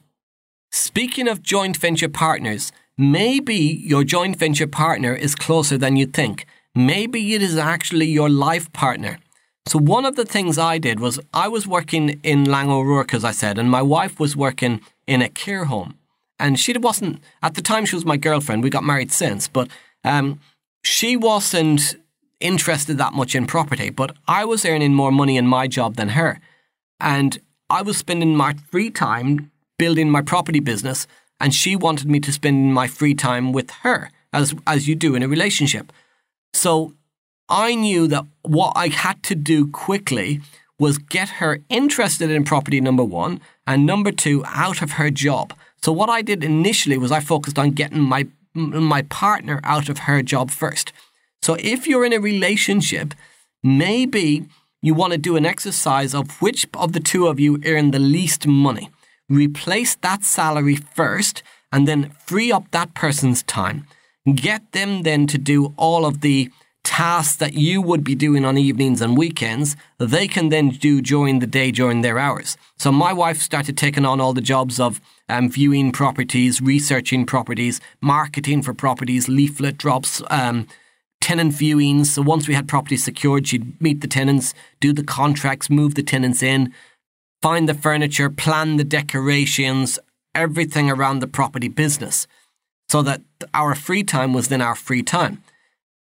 Speaking 0.72 1.28
of 1.28 1.42
joint 1.42 1.78
venture 1.78 2.10
partners, 2.10 2.72
Maybe 2.98 3.56
your 3.56 4.06
joint 4.06 4.38
venture 4.38 4.68
partner 4.68 5.14
is 5.14 5.36
closer 5.36 5.78
than 5.78 5.98
you 5.98 6.06
think. 6.06 6.46
Maybe 6.74 7.34
it 7.34 7.42
is 7.42 7.58
actually 7.58 8.06
your 8.06 8.30
life 8.30 8.72
partner. 8.72 9.20
So, 9.68 9.80
one 9.80 10.06
of 10.06 10.16
the 10.16 10.26
things 10.26 10.58
I 10.58 10.78
did 10.78 11.00
was 11.00 11.20
I 11.34 11.48
was 11.48 11.68
working 11.68 12.20
in 12.24 12.46
Laing 12.46 12.70
O'Rourke, 12.70 13.14
as 13.14 13.26
I 13.26 13.32
said, 13.32 13.58
and 13.58 13.70
my 13.70 13.82
wife 13.82 14.20
was 14.20 14.38
working 14.38 14.80
in 15.08 15.22
a 15.22 15.30
care 15.30 15.66
home. 15.66 15.98
And 16.40 16.60
she 16.60 16.78
wasn't, 16.78 17.22
at 17.42 17.56
the 17.56 17.62
time, 17.62 17.86
she 17.86 17.96
was 17.96 18.06
my 18.06 18.18
girlfriend. 18.18 18.64
We 18.64 18.70
got 18.70 18.84
married 18.84 19.12
since, 19.12 19.48
but 19.48 19.70
um, 20.04 20.40
she 20.84 21.18
wasn't 21.18 21.96
interested 22.40 22.98
that 22.98 23.14
much 23.14 23.36
in 23.36 23.48
property. 23.48 23.90
But 23.90 24.16
I 24.28 24.46
was 24.46 24.66
earning 24.66 24.94
more 24.94 25.12
money 25.12 25.36
in 25.36 25.48
my 25.48 25.68
job 25.68 25.96
than 25.96 26.10
her. 26.10 26.40
And 27.00 27.40
I 27.70 27.82
was 27.82 27.98
spending 27.98 28.36
my 28.36 28.54
free 28.70 28.90
time 28.90 29.52
building 29.78 30.10
my 30.10 30.22
property 30.22 30.60
business 30.60 31.08
and 31.46 31.54
she 31.54 31.76
wanted 31.76 32.10
me 32.10 32.20
to 32.20 32.32
spend 32.32 32.74
my 32.74 32.88
free 32.88 33.14
time 33.14 33.54
with 33.54 33.70
her, 33.84 34.10
as 34.34 34.56
as 34.66 34.88
you 34.88 34.96
do 34.96 35.14
in 35.14 35.22
a 35.22 35.28
relationship. 35.28 35.94
So 36.54 36.96
I 37.48 37.76
knew 37.76 38.08
that 38.08 38.26
what 38.42 38.74
I 38.76 38.88
had 38.88 39.22
to 39.30 39.36
do 39.36 39.68
quickly 39.68 40.42
was 40.80 40.98
get 40.98 41.30
her 41.42 41.60
interested 41.70 42.32
in 42.32 42.46
property 42.46 42.82
number 42.82 43.04
one, 43.04 43.42
and 43.68 43.86
number 43.86 44.12
two, 44.12 44.44
out 44.48 44.82
of 44.82 44.94
her 44.94 45.12
job. 45.12 45.54
So 45.84 45.92
what 45.92 46.10
I 46.10 46.24
did 46.24 46.44
initially 46.44 46.98
was 46.98 47.12
I 47.12 47.20
focused 47.20 47.60
on 47.60 47.78
getting 47.82 48.02
my 48.02 48.26
my 48.56 49.04
partner 49.04 49.60
out 49.64 49.88
of 49.88 49.98
her 50.08 50.24
job 50.24 50.50
first. 50.50 50.94
So 51.44 51.58
if 51.60 51.86
you're 51.86 52.08
in 52.08 52.14
a 52.14 52.28
relationship, 52.32 53.14
maybe 53.62 54.48
you 54.82 54.96
want 54.96 55.12
to 55.14 55.20
do 55.30 55.36
an 55.36 55.46
exercise 55.46 56.16
of 56.16 56.42
which 56.42 56.66
of 56.74 56.94
the 56.94 57.06
two 57.12 57.28
of 57.28 57.40
you 57.40 57.62
earn 57.66 57.92
the 57.92 58.06
least 58.16 58.48
money 58.48 58.90
replace 59.30 59.96
that 59.96 60.24
salary 60.24 60.76
first 60.76 61.44
and 61.72 61.88
then 61.88 62.12
free 62.26 62.52
up 62.52 62.70
that 62.72 62.94
person's 62.94 63.44
time. 63.44 63.86
Get 64.34 64.72
them 64.72 65.04
then 65.04 65.28
to 65.28 65.38
do 65.38 65.74
all 65.78 66.06
of 66.06 66.22
the 66.22 66.50
tasks 66.86 67.36
that 67.38 67.54
you 67.56 67.82
would 67.82 68.04
be 68.04 68.16
doing 68.16 68.46
on 68.46 68.58
evenings 68.58 69.02
and 69.02 69.18
weekends, 69.18 69.76
they 69.98 70.28
can 70.28 70.50
then 70.50 70.70
do 70.70 71.02
during 71.02 71.40
the 71.40 71.48
day 71.48 71.72
during 71.72 72.02
their 72.02 72.18
hours. 72.18 72.58
So 72.78 72.92
my 72.92 73.12
wife 73.12 73.42
started 73.42 73.76
taking 73.76 74.06
on 74.06 74.22
all 74.22 74.34
the 74.34 74.42
jobs 74.42 74.80
of 74.80 75.02
um, 75.28 75.50
viewing 75.50 75.92
properties, 75.92 76.62
researching 76.62 77.26
properties, 77.26 77.82
marketing 78.02 78.62
for 78.62 78.74
properties, 78.74 79.28
leaflet 79.28 79.78
drops, 79.78 80.22
um, 80.30 80.68
tenant 81.20 81.54
viewings. 81.54 82.08
So 82.08 82.22
once 82.22 82.48
we 82.48 82.54
had 82.54 82.68
properties 82.68 83.04
secured, 83.04 83.48
she'd 83.48 83.82
meet 83.82 84.02
the 84.02 84.08
tenants, 84.08 84.54
do 84.80 84.94
the 84.94 85.04
contracts, 85.04 85.70
move 85.70 85.96
the 85.96 86.04
tenants 86.04 86.44
in, 86.44 86.72
find 87.46 87.70
the 87.70 87.76
furniture, 87.76 88.28
plan 88.28 88.78
the 88.78 88.84
decorations, 88.84 90.00
everything 90.34 90.90
around 90.90 91.20
the 91.20 91.28
property 91.28 91.68
business. 91.68 92.26
So 92.90 93.04
that 93.04 93.22
our 93.54 93.76
free 93.76 94.04
time 94.04 94.34
was 94.34 94.48
then 94.48 94.64
our 94.64 94.74
free 94.74 95.04
time. 95.04 95.44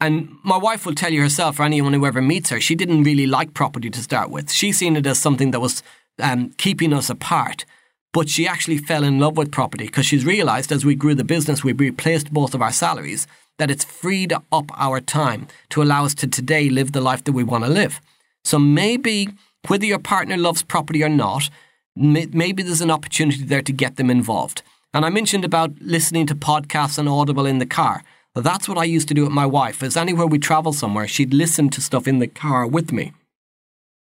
And 0.00 0.36
my 0.44 0.56
wife 0.56 0.86
will 0.86 0.94
tell 0.94 1.12
you 1.12 1.22
herself, 1.22 1.58
or 1.58 1.64
anyone 1.64 1.92
who 1.92 2.06
ever 2.06 2.22
meets 2.22 2.50
her, 2.50 2.60
she 2.60 2.76
didn't 2.76 3.02
really 3.02 3.26
like 3.26 3.52
property 3.52 3.90
to 3.90 4.00
start 4.00 4.30
with. 4.30 4.52
She 4.52 4.70
seen 4.70 4.94
it 4.94 5.08
as 5.08 5.18
something 5.18 5.50
that 5.50 5.58
was 5.58 5.82
um, 6.22 6.50
keeping 6.56 6.92
us 6.92 7.10
apart. 7.10 7.64
But 8.12 8.28
she 8.28 8.46
actually 8.46 8.78
fell 8.78 9.02
in 9.02 9.18
love 9.18 9.36
with 9.36 9.50
property 9.50 9.86
because 9.86 10.06
she's 10.06 10.24
realized 10.24 10.70
as 10.70 10.84
we 10.84 10.94
grew 10.94 11.16
the 11.16 11.24
business, 11.24 11.64
we 11.64 11.72
replaced 11.72 12.32
both 12.32 12.54
of 12.54 12.62
our 12.62 12.70
salaries, 12.70 13.26
that 13.58 13.72
it's 13.72 13.84
freed 13.84 14.32
up 14.52 14.70
our 14.76 15.00
time 15.00 15.48
to 15.70 15.82
allow 15.82 16.04
us 16.04 16.14
to 16.14 16.28
today 16.28 16.70
live 16.70 16.92
the 16.92 17.00
life 17.00 17.24
that 17.24 17.32
we 17.32 17.42
want 17.42 17.64
to 17.64 17.70
live. 17.70 18.00
So 18.44 18.56
maybe 18.56 19.30
whether 19.68 19.86
your 19.86 19.98
partner 19.98 20.36
loves 20.36 20.62
property 20.62 21.02
or 21.02 21.08
not, 21.08 21.50
maybe 21.96 22.62
there's 22.62 22.80
an 22.80 22.90
opportunity 22.90 23.44
there 23.44 23.62
to 23.62 23.72
get 23.72 23.96
them 23.96 24.10
involved. 24.10 24.62
And 24.92 25.04
I 25.04 25.10
mentioned 25.10 25.44
about 25.44 25.72
listening 25.80 26.26
to 26.26 26.34
podcasts 26.34 26.98
and 26.98 27.08
Audible 27.08 27.46
in 27.46 27.58
the 27.58 27.66
car. 27.66 28.04
That's 28.34 28.68
what 28.68 28.78
I 28.78 28.84
used 28.84 29.08
to 29.08 29.14
do 29.14 29.22
with 29.22 29.32
my 29.32 29.46
wife. 29.46 29.82
As 29.82 29.96
anywhere 29.96 30.26
we 30.26 30.38
travel 30.38 30.72
somewhere, 30.72 31.06
she'd 31.06 31.32
listen 31.32 31.68
to 31.70 31.80
stuff 31.80 32.08
in 32.08 32.18
the 32.18 32.26
car 32.26 32.66
with 32.66 32.92
me. 32.92 33.12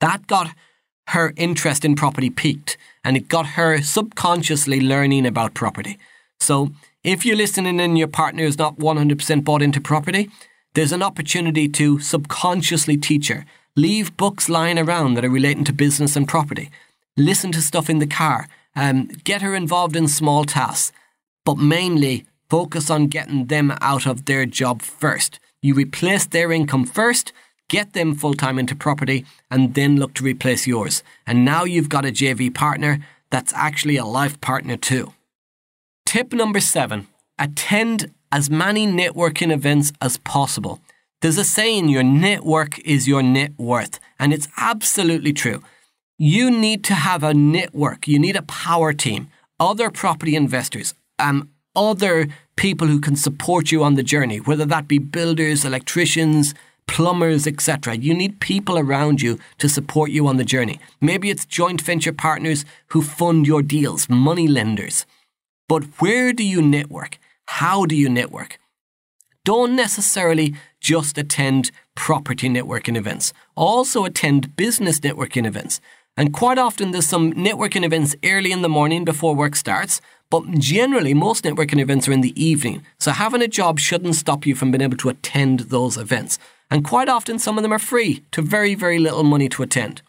That 0.00 0.26
got 0.26 0.54
her 1.08 1.32
interest 1.36 1.84
in 1.84 1.96
property 1.96 2.30
peaked, 2.30 2.76
and 3.02 3.16
it 3.16 3.28
got 3.28 3.46
her 3.48 3.82
subconsciously 3.82 4.80
learning 4.80 5.26
about 5.26 5.54
property. 5.54 5.98
So, 6.38 6.70
if 7.02 7.24
you're 7.24 7.36
listening 7.36 7.80
and 7.80 7.98
your 7.98 8.08
partner 8.08 8.44
is 8.44 8.58
not 8.58 8.76
100% 8.76 9.44
bought 9.44 9.62
into 9.62 9.80
property, 9.80 10.30
there's 10.74 10.92
an 10.92 11.02
opportunity 11.02 11.66
to 11.68 11.98
subconsciously 11.98 12.96
teach 12.98 13.28
her 13.28 13.46
Leave 13.76 14.16
books 14.16 14.48
lying 14.48 14.78
around 14.78 15.14
that 15.14 15.24
are 15.24 15.30
relating 15.30 15.64
to 15.64 15.72
business 15.72 16.16
and 16.16 16.26
property. 16.26 16.70
Listen 17.16 17.52
to 17.52 17.62
stuff 17.62 17.88
in 17.88 18.00
the 18.00 18.06
car. 18.06 18.48
Um, 18.74 19.06
get 19.24 19.42
her 19.42 19.54
involved 19.54 19.96
in 19.96 20.08
small 20.08 20.44
tasks. 20.44 20.92
But 21.44 21.58
mainly, 21.58 22.26
focus 22.48 22.90
on 22.90 23.06
getting 23.06 23.46
them 23.46 23.72
out 23.80 24.06
of 24.06 24.24
their 24.24 24.44
job 24.46 24.82
first. 24.82 25.38
You 25.62 25.74
replace 25.74 26.26
their 26.26 26.52
income 26.52 26.84
first, 26.84 27.32
get 27.68 27.92
them 27.92 28.14
full 28.14 28.34
time 28.34 28.58
into 28.58 28.74
property, 28.74 29.24
and 29.50 29.74
then 29.74 29.96
look 29.96 30.14
to 30.14 30.24
replace 30.24 30.66
yours. 30.66 31.02
And 31.26 31.44
now 31.44 31.64
you've 31.64 31.88
got 31.88 32.04
a 32.04 32.12
JV 32.12 32.52
partner 32.52 32.98
that's 33.30 33.52
actually 33.54 33.96
a 33.96 34.04
life 34.04 34.40
partner 34.40 34.76
too. 34.76 35.12
Tip 36.06 36.32
number 36.32 36.60
seven 36.60 37.06
attend 37.38 38.10
as 38.32 38.50
many 38.50 38.86
networking 38.86 39.52
events 39.52 39.92
as 40.00 40.18
possible. 40.18 40.80
There's 41.20 41.36
a 41.36 41.44
saying, 41.44 41.90
your 41.90 42.02
network 42.02 42.78
is 42.78 43.06
your 43.06 43.22
net 43.22 43.52
worth, 43.58 44.00
and 44.18 44.32
it's 44.32 44.48
absolutely 44.56 45.34
true. 45.34 45.62
You 46.16 46.50
need 46.50 46.82
to 46.84 46.94
have 46.94 47.22
a 47.22 47.34
network, 47.34 48.08
you 48.08 48.18
need 48.18 48.36
a 48.36 48.42
power 48.42 48.94
team, 48.94 49.28
other 49.58 49.90
property 49.90 50.34
investors, 50.34 50.94
um, 51.18 51.50
other 51.76 52.28
people 52.56 52.86
who 52.86 53.00
can 53.00 53.16
support 53.16 53.70
you 53.70 53.84
on 53.84 53.96
the 53.96 54.02
journey, 54.02 54.38
whether 54.38 54.64
that 54.64 54.88
be 54.88 54.98
builders, 54.98 55.62
electricians, 55.62 56.54
plumbers, 56.86 57.46
etc. 57.46 57.96
You 57.96 58.14
need 58.14 58.40
people 58.40 58.78
around 58.78 59.20
you 59.20 59.38
to 59.58 59.68
support 59.68 60.10
you 60.10 60.26
on 60.26 60.38
the 60.38 60.44
journey. 60.44 60.80
Maybe 61.02 61.28
it's 61.28 61.44
joint 61.44 61.82
venture 61.82 62.14
partners 62.14 62.64
who 62.88 63.02
fund 63.02 63.46
your 63.46 63.62
deals, 63.62 64.08
money 64.08 64.48
lenders. 64.48 65.04
But 65.68 65.84
where 66.00 66.32
do 66.32 66.42
you 66.42 66.62
network? 66.62 67.18
How 67.46 67.84
do 67.84 67.94
you 67.94 68.08
network? 68.08 68.58
Don't 69.44 69.76
necessarily 69.76 70.54
just 70.80 71.18
attend 71.18 71.70
property 71.94 72.48
networking 72.48 72.96
events. 72.96 73.32
Also 73.54 74.04
attend 74.04 74.56
business 74.56 75.00
networking 75.00 75.46
events. 75.46 75.80
And 76.16 76.32
quite 76.32 76.58
often 76.58 76.90
there's 76.90 77.08
some 77.08 77.32
networking 77.32 77.84
events 77.84 78.14
early 78.24 78.52
in 78.52 78.62
the 78.62 78.68
morning 78.68 79.04
before 79.04 79.34
work 79.34 79.56
starts, 79.56 80.00
but 80.30 80.44
generally 80.58 81.14
most 81.14 81.44
networking 81.44 81.80
events 81.80 82.06
are 82.08 82.12
in 82.12 82.20
the 82.20 82.38
evening. 82.42 82.82
So 82.98 83.10
having 83.12 83.42
a 83.42 83.48
job 83.48 83.78
shouldn't 83.78 84.16
stop 84.16 84.44
you 84.44 84.54
from 84.54 84.70
being 84.70 84.82
able 84.82 84.98
to 84.98 85.08
attend 85.08 85.60
those 85.60 85.96
events. 85.96 86.38
And 86.70 86.84
quite 86.84 87.08
often 87.08 87.38
some 87.38 87.56
of 87.56 87.62
them 87.62 87.72
are 87.72 87.78
free 87.78 88.22
to 88.32 88.42
very, 88.42 88.74
very 88.74 88.98
little 88.98 89.24
money 89.24 89.48
to 89.48 89.62
attend. 89.62 90.02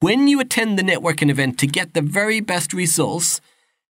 When 0.00 0.28
you 0.28 0.40
attend 0.40 0.78
the 0.78 0.82
networking 0.82 1.30
event 1.30 1.58
to 1.58 1.66
get 1.66 1.94
the 1.94 2.02
very 2.02 2.40
best 2.40 2.72
results, 2.72 3.40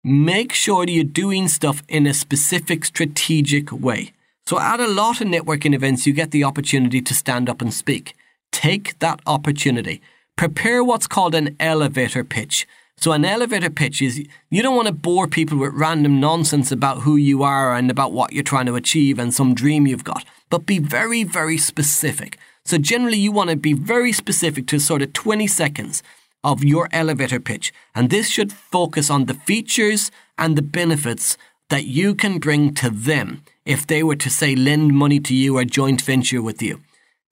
make 0.02 0.52
sure 0.52 0.84
you're 0.86 1.04
doing 1.04 1.48
stuff 1.48 1.82
in 1.88 2.06
a 2.06 2.14
specific 2.14 2.84
strategic 2.84 3.70
way. 3.70 4.13
So, 4.46 4.60
at 4.60 4.78
a 4.78 4.86
lot 4.86 5.22
of 5.22 5.28
networking 5.28 5.74
events, 5.74 6.06
you 6.06 6.12
get 6.12 6.30
the 6.30 6.44
opportunity 6.44 7.00
to 7.00 7.14
stand 7.14 7.48
up 7.48 7.62
and 7.62 7.72
speak. 7.72 8.14
Take 8.52 8.98
that 8.98 9.20
opportunity. 9.26 10.02
Prepare 10.36 10.84
what's 10.84 11.06
called 11.06 11.34
an 11.34 11.56
elevator 11.58 12.24
pitch. 12.24 12.66
So, 12.98 13.12
an 13.12 13.24
elevator 13.24 13.70
pitch 13.70 14.02
is 14.02 14.22
you 14.50 14.62
don't 14.62 14.76
want 14.76 14.88
to 14.88 14.92
bore 14.92 15.26
people 15.26 15.56
with 15.56 15.72
random 15.72 16.20
nonsense 16.20 16.70
about 16.70 17.00
who 17.00 17.16
you 17.16 17.42
are 17.42 17.74
and 17.74 17.90
about 17.90 18.12
what 18.12 18.34
you're 18.34 18.42
trying 18.42 18.66
to 18.66 18.76
achieve 18.76 19.18
and 19.18 19.32
some 19.32 19.54
dream 19.54 19.86
you've 19.86 20.04
got, 20.04 20.26
but 20.50 20.66
be 20.66 20.78
very, 20.78 21.24
very 21.24 21.56
specific. 21.56 22.36
So, 22.66 22.76
generally, 22.76 23.16
you 23.16 23.32
want 23.32 23.48
to 23.48 23.56
be 23.56 23.72
very 23.72 24.12
specific 24.12 24.66
to 24.66 24.78
sort 24.78 25.00
of 25.00 25.14
20 25.14 25.46
seconds 25.46 26.02
of 26.42 26.62
your 26.62 26.90
elevator 26.92 27.40
pitch. 27.40 27.72
And 27.94 28.10
this 28.10 28.28
should 28.28 28.52
focus 28.52 29.08
on 29.08 29.24
the 29.24 29.34
features 29.34 30.10
and 30.36 30.54
the 30.54 30.62
benefits 30.62 31.38
that 31.70 31.86
you 31.86 32.14
can 32.14 32.38
bring 32.38 32.74
to 32.74 32.90
them 32.90 33.42
if 33.64 33.86
they 33.86 34.02
were 34.02 34.16
to 34.16 34.30
say 34.30 34.54
lend 34.54 34.92
money 34.92 35.20
to 35.20 35.34
you 35.34 35.58
or 35.58 35.64
joint 35.64 36.02
venture 36.02 36.42
with 36.42 36.60
you. 36.62 36.80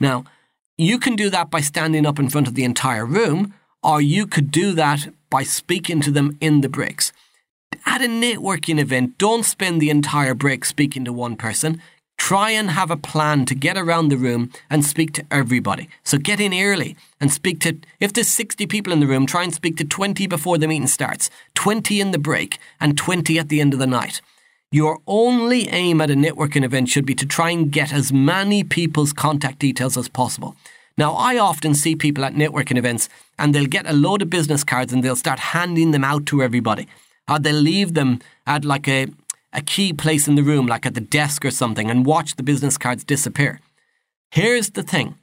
Now, 0.00 0.24
you 0.78 0.98
can 0.98 1.16
do 1.16 1.30
that 1.30 1.50
by 1.50 1.60
standing 1.60 2.06
up 2.06 2.18
in 2.18 2.28
front 2.28 2.48
of 2.48 2.54
the 2.54 2.64
entire 2.64 3.06
room, 3.06 3.54
or 3.82 4.00
you 4.00 4.26
could 4.26 4.50
do 4.50 4.72
that 4.72 5.08
by 5.30 5.42
speaking 5.42 6.00
to 6.00 6.10
them 6.10 6.36
in 6.40 6.60
the 6.60 6.68
breaks. 6.68 7.12
At 7.84 8.02
a 8.02 8.06
networking 8.06 8.78
event, 8.78 9.18
don't 9.18 9.44
spend 9.44 9.80
the 9.80 9.90
entire 9.90 10.34
break 10.34 10.64
speaking 10.64 11.04
to 11.04 11.12
one 11.12 11.36
person. 11.36 11.80
Try 12.16 12.50
and 12.50 12.70
have 12.70 12.90
a 12.90 12.96
plan 12.96 13.46
to 13.46 13.54
get 13.54 13.76
around 13.76 14.08
the 14.08 14.16
room 14.16 14.50
and 14.70 14.84
speak 14.84 15.12
to 15.14 15.24
everybody. 15.30 15.88
So 16.04 16.18
get 16.18 16.40
in 16.40 16.54
early 16.54 16.96
and 17.20 17.32
speak 17.32 17.58
to, 17.60 17.78
if 17.98 18.12
there's 18.12 18.28
60 18.28 18.66
people 18.66 18.92
in 18.92 19.00
the 19.00 19.06
room, 19.06 19.26
try 19.26 19.42
and 19.42 19.52
speak 19.52 19.76
to 19.78 19.84
20 19.84 20.26
before 20.26 20.58
the 20.58 20.68
meeting 20.68 20.86
starts, 20.86 21.30
20 21.54 22.00
in 22.00 22.12
the 22.12 22.18
break, 22.18 22.58
and 22.80 22.96
20 22.96 23.38
at 23.38 23.48
the 23.48 23.60
end 23.60 23.72
of 23.72 23.80
the 23.80 23.86
night. 23.86 24.20
Your 24.74 25.00
only 25.06 25.68
aim 25.68 26.00
at 26.00 26.10
a 26.10 26.14
networking 26.14 26.64
event 26.64 26.88
should 26.88 27.04
be 27.04 27.14
to 27.16 27.26
try 27.26 27.50
and 27.50 27.70
get 27.70 27.92
as 27.92 28.10
many 28.10 28.64
people's 28.64 29.12
contact 29.12 29.58
details 29.58 29.98
as 29.98 30.08
possible. 30.08 30.56
Now, 30.96 31.12
I 31.12 31.36
often 31.36 31.74
see 31.74 31.94
people 31.94 32.24
at 32.24 32.32
networking 32.32 32.78
events 32.78 33.10
and 33.38 33.54
they'll 33.54 33.66
get 33.66 33.86
a 33.86 33.92
load 33.92 34.22
of 34.22 34.30
business 34.30 34.64
cards 34.64 34.90
and 34.90 35.04
they'll 35.04 35.14
start 35.14 35.38
handing 35.38 35.90
them 35.90 36.04
out 36.04 36.24
to 36.26 36.42
everybody. 36.42 36.88
Or 37.28 37.38
they'll 37.38 37.54
leave 37.54 37.92
them 37.92 38.20
at 38.46 38.64
like 38.64 38.88
a, 38.88 39.08
a 39.52 39.60
key 39.60 39.92
place 39.92 40.26
in 40.26 40.36
the 40.36 40.42
room, 40.42 40.66
like 40.66 40.86
at 40.86 40.94
the 40.94 41.02
desk 41.02 41.44
or 41.44 41.50
something, 41.50 41.90
and 41.90 42.06
watch 42.06 42.36
the 42.36 42.42
business 42.42 42.78
cards 42.78 43.04
disappear. 43.04 43.60
Here's 44.30 44.70
the 44.70 44.82
thing 44.82 45.16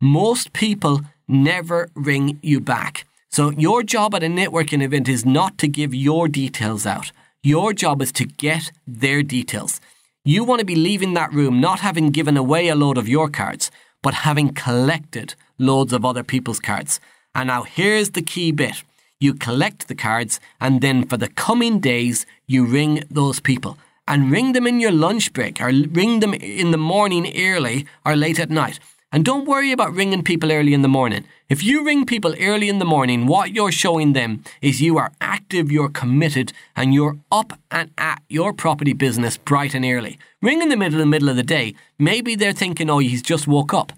most 0.00 0.52
people 0.52 1.00
never 1.26 1.88
ring 1.94 2.38
you 2.40 2.60
back. 2.60 3.04
So, 3.30 3.50
your 3.50 3.82
job 3.82 4.14
at 4.14 4.22
a 4.22 4.26
networking 4.26 4.80
event 4.80 5.08
is 5.08 5.26
not 5.26 5.58
to 5.58 5.66
give 5.66 5.92
your 5.92 6.28
details 6.28 6.86
out. 6.86 7.10
Your 7.44 7.72
job 7.72 8.00
is 8.02 8.12
to 8.12 8.24
get 8.24 8.70
their 8.86 9.24
details. 9.24 9.80
You 10.24 10.44
want 10.44 10.60
to 10.60 10.64
be 10.64 10.76
leaving 10.76 11.14
that 11.14 11.32
room 11.32 11.60
not 11.60 11.80
having 11.80 12.10
given 12.10 12.36
away 12.36 12.68
a 12.68 12.76
load 12.76 12.96
of 12.96 13.08
your 13.08 13.28
cards, 13.28 13.68
but 14.00 14.14
having 14.14 14.54
collected 14.54 15.34
loads 15.58 15.92
of 15.92 16.04
other 16.04 16.22
people's 16.22 16.60
cards. 16.60 17.00
And 17.34 17.48
now 17.48 17.64
here's 17.64 18.10
the 18.10 18.22
key 18.22 18.52
bit 18.52 18.84
you 19.18 19.34
collect 19.34 19.88
the 19.88 19.96
cards, 19.96 20.38
and 20.60 20.80
then 20.80 21.04
for 21.04 21.16
the 21.16 21.30
coming 21.30 21.80
days, 21.80 22.26
you 22.46 22.64
ring 22.64 23.02
those 23.10 23.40
people. 23.40 23.76
And 24.06 24.30
ring 24.30 24.52
them 24.52 24.66
in 24.68 24.78
your 24.78 24.92
lunch 24.92 25.32
break, 25.32 25.60
or 25.60 25.66
ring 25.66 26.20
them 26.20 26.34
in 26.34 26.70
the 26.70 26.78
morning 26.78 27.32
early 27.36 27.86
or 28.06 28.14
late 28.14 28.38
at 28.38 28.50
night. 28.50 28.78
And 29.14 29.26
don't 29.26 29.44
worry 29.44 29.72
about 29.72 29.92
ringing 29.92 30.22
people 30.22 30.50
early 30.50 30.72
in 30.72 30.80
the 30.80 30.88
morning. 30.88 31.26
If 31.50 31.62
you 31.62 31.84
ring 31.84 32.06
people 32.06 32.34
early 32.40 32.70
in 32.70 32.78
the 32.78 32.86
morning, 32.86 33.26
what 33.26 33.52
you're 33.52 33.70
showing 33.70 34.14
them 34.14 34.42
is 34.62 34.80
you 34.80 34.96
are 34.96 35.12
active, 35.20 35.70
you're 35.70 35.90
committed, 35.90 36.54
and 36.74 36.94
you're 36.94 37.18
up 37.30 37.58
and 37.70 37.90
at 37.98 38.22
your 38.30 38.54
property 38.54 38.94
business 38.94 39.36
bright 39.36 39.74
and 39.74 39.84
early. 39.84 40.18
Ring 40.40 40.62
in 40.62 40.70
the 40.70 40.78
middle, 40.78 40.98
of 40.98 41.00
the 41.00 41.10
middle 41.10 41.28
of 41.28 41.36
the 41.36 41.42
day, 41.42 41.74
maybe 41.98 42.34
they're 42.34 42.54
thinking, 42.54 42.88
oh, 42.88 43.00
he's 43.00 43.20
just 43.20 43.46
woke 43.46 43.74
up. 43.74 43.92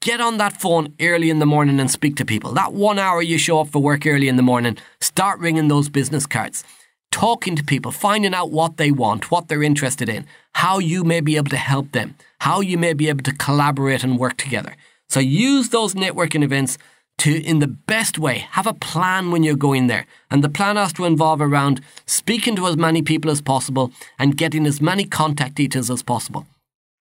Get 0.00 0.20
on 0.20 0.38
that 0.38 0.60
phone 0.60 0.94
early 1.00 1.30
in 1.30 1.38
the 1.38 1.46
morning 1.46 1.78
and 1.78 1.90
speak 1.90 2.16
to 2.16 2.24
people. 2.24 2.52
That 2.52 2.72
one 2.72 2.98
hour 2.98 3.22
you 3.22 3.38
show 3.38 3.60
up 3.60 3.68
for 3.68 3.80
work 3.80 4.04
early 4.04 4.26
in 4.26 4.34
the 4.34 4.42
morning, 4.42 4.78
start 5.00 5.38
ringing 5.38 5.68
those 5.68 5.88
business 5.88 6.26
cards. 6.26 6.64
Talking 7.10 7.56
to 7.56 7.64
people, 7.64 7.92
finding 7.92 8.34
out 8.34 8.50
what 8.50 8.76
they 8.76 8.90
want, 8.90 9.30
what 9.30 9.48
they're 9.48 9.62
interested 9.62 10.08
in, 10.08 10.26
how 10.52 10.78
you 10.78 11.04
may 11.04 11.20
be 11.20 11.36
able 11.36 11.50
to 11.50 11.56
help 11.56 11.92
them, 11.92 12.14
how 12.40 12.60
you 12.60 12.76
may 12.76 12.92
be 12.92 13.08
able 13.08 13.22
to 13.24 13.32
collaborate 13.32 14.04
and 14.04 14.18
work 14.18 14.36
together. 14.36 14.76
So 15.08 15.20
use 15.20 15.70
those 15.70 15.94
networking 15.94 16.42
events 16.42 16.78
to, 17.18 17.42
in 17.42 17.60
the 17.60 17.66
best 17.66 18.18
way, 18.18 18.46
have 18.50 18.66
a 18.66 18.74
plan 18.74 19.30
when 19.30 19.42
you're 19.42 19.56
going 19.56 19.86
there. 19.86 20.06
And 20.30 20.44
the 20.44 20.48
plan 20.48 20.76
has 20.76 20.92
to 20.94 21.04
involve 21.04 21.40
around 21.40 21.80
speaking 22.04 22.56
to 22.56 22.66
as 22.66 22.76
many 22.76 23.02
people 23.02 23.30
as 23.30 23.40
possible 23.40 23.92
and 24.18 24.36
getting 24.36 24.66
as 24.66 24.80
many 24.80 25.04
contact 25.04 25.54
details 25.54 25.90
as 25.90 26.02
possible 26.02 26.46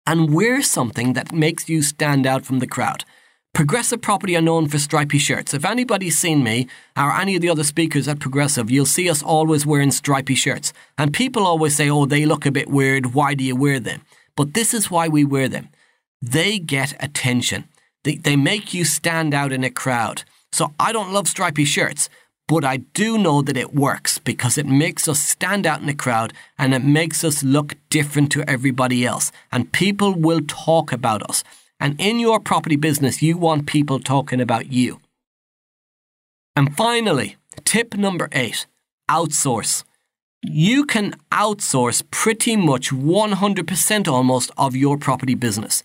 and 0.08 0.34
wear 0.34 0.62
something 0.62 1.13
that 1.13 1.32
makes 1.32 1.69
you 1.69 1.82
stand 1.82 2.25
out 2.25 2.43
from 2.45 2.60
the 2.60 2.67
crowd. 2.67 3.06
Progressive 3.54 4.02
Property 4.02 4.38
are 4.38 4.42
known 4.42 4.68
for 4.70 4.80
stripy 4.80 5.18
shirts. 5.18 5.54
If 5.54 5.66
anybody's 5.66 6.18
seen 6.18 6.42
me 6.42 6.68
or 6.96 7.12
any 7.12 7.36
of 7.36 7.42
the 7.42 7.50
other 7.50 7.66
speakers 7.66 8.08
at 8.08 8.20
Progressive, 8.20 8.72
you'll 8.72 8.86
see 8.86 9.10
us 9.10 9.22
always 9.22 9.66
wearing 9.66 9.92
stripy 9.92 10.36
shirts. 10.36 10.72
And 10.98 11.14
people 11.14 11.46
always 11.46 11.76
say, 11.76 11.90
oh, 11.90 12.06
they 12.06 12.26
look 12.26 12.46
a 12.46 12.52
bit 12.52 12.70
weird. 12.70 13.14
Why 13.14 13.34
do 13.34 13.44
you 13.44 13.58
wear 13.58 13.82
them? 13.82 14.04
But 14.38 14.54
this 14.54 14.74
is 14.74 14.90
why 14.90 15.10
we 15.10 15.26
wear 15.26 15.50
them. 15.50 15.68
They 16.22 16.60
get 16.60 16.96
attention. 17.04 17.66
They, 18.06 18.16
they 18.16 18.38
make 18.38 18.74
you 18.74 18.86
stand 18.86 19.34
out 19.34 19.52
in 19.52 19.66
a 19.66 19.70
crowd. 19.70 20.24
So 20.54 20.74
I 20.80 20.94
don't 20.94 21.12
love 21.12 21.28
stripy 21.28 21.66
shirts, 21.66 22.10
but 22.48 22.64
I 22.64 22.78
do 22.78 23.18
know 23.18 23.42
that 23.42 23.58
it 23.58 23.76
works 23.76 24.18
because 24.18 24.58
it 24.58 24.66
makes 24.66 25.10
us 25.10 25.20
stand 25.20 25.68
out 25.68 25.82
in 25.82 25.88
the 25.88 25.94
crowd 25.94 26.32
and 26.58 26.74
it 26.74 26.86
makes 26.86 27.22
us 27.24 27.44
look 27.44 27.76
different 27.90 28.32
to 28.32 28.50
everybody 28.50 29.06
else. 29.06 29.30
And 29.52 29.74
people 29.74 30.14
will 30.14 30.42
talk 30.48 30.94
about 30.94 31.22
us. 31.30 31.44
And 31.82 32.00
in 32.00 32.20
your 32.20 32.39
property 32.39 32.76
business, 32.76 33.24
you 33.24 33.38
want 33.38 33.65
people 33.65 34.00
talking 34.00 34.39
about 34.39 34.72
you. 34.72 35.02
And 36.56 36.78
finally, 36.78 37.38
tip 37.65 37.96
number 37.96 38.30
eight 38.32 38.67
outsource. 39.10 39.84
You 40.44 40.86
can 40.86 41.15
outsource 41.32 42.04
pretty 42.12 42.56
much 42.56 42.91
100% 42.91 44.08
almost 44.08 44.52
of 44.58 44.76
your 44.76 44.98
property 44.98 45.36
business. 45.36 45.84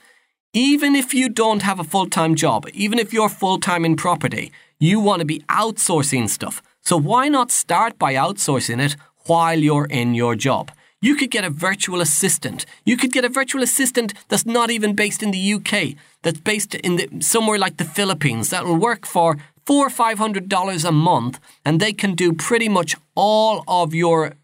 Even 0.53 0.95
if 0.95 1.15
you 1.15 1.29
don't 1.31 1.63
have 1.63 1.81
a 1.81 1.85
full 1.85 2.09
time 2.09 2.35
job, 2.35 2.67
even 2.75 2.99
if 2.99 3.13
you're 3.13 3.31
full 3.31 3.59
time 3.59 3.85
in 3.85 3.97
property, 3.97 4.53
you 4.79 5.01
want 5.01 5.21
to 5.21 5.27
be 5.27 5.41
outsourcing 5.49 6.29
stuff. 6.29 6.63
So 6.83 6.99
why 6.99 7.29
not 7.29 7.51
start 7.51 7.99
by 7.99 8.15
outsourcing 8.15 8.85
it 8.85 8.97
while 9.25 9.59
you're 9.59 9.87
in 9.87 10.15
your 10.15 10.37
job? 10.37 10.71
You 11.03 11.15
could 11.15 11.31
get 11.31 11.45
a 11.45 11.51
virtual 11.51 12.01
assistant. 12.01 12.65
You 12.85 12.97
could 12.97 13.13
get 13.13 13.25
a 13.25 13.29
virtual 13.29 13.63
assistant 13.63 14.15
that's 14.29 14.47
not 14.47 14.71
even 14.71 14.95
based 14.95 15.23
in 15.23 15.31
the 15.31 15.55
UK, 15.55 15.95
that's 16.23 16.41
based 16.41 16.75
in 16.75 16.97
the, 16.97 17.09
somewhere 17.21 17.59
like 17.59 17.77
the 17.77 17.85
Philippines, 17.85 18.51
that 18.51 18.65
will 18.65 18.77
work 18.77 19.07
for 19.07 19.37
four 19.67 19.87
or 19.87 19.91
five 19.91 20.19
hundred 20.19 20.49
dollars 20.49 20.85
a 20.85 20.93
month, 20.93 21.39
and 21.65 21.81
they 21.81 21.93
can 21.93 22.15
do 22.15 22.33
pretty 22.33 22.69
much 22.69 22.97
all 23.15 23.63
of 23.69 23.95
your 23.95 24.35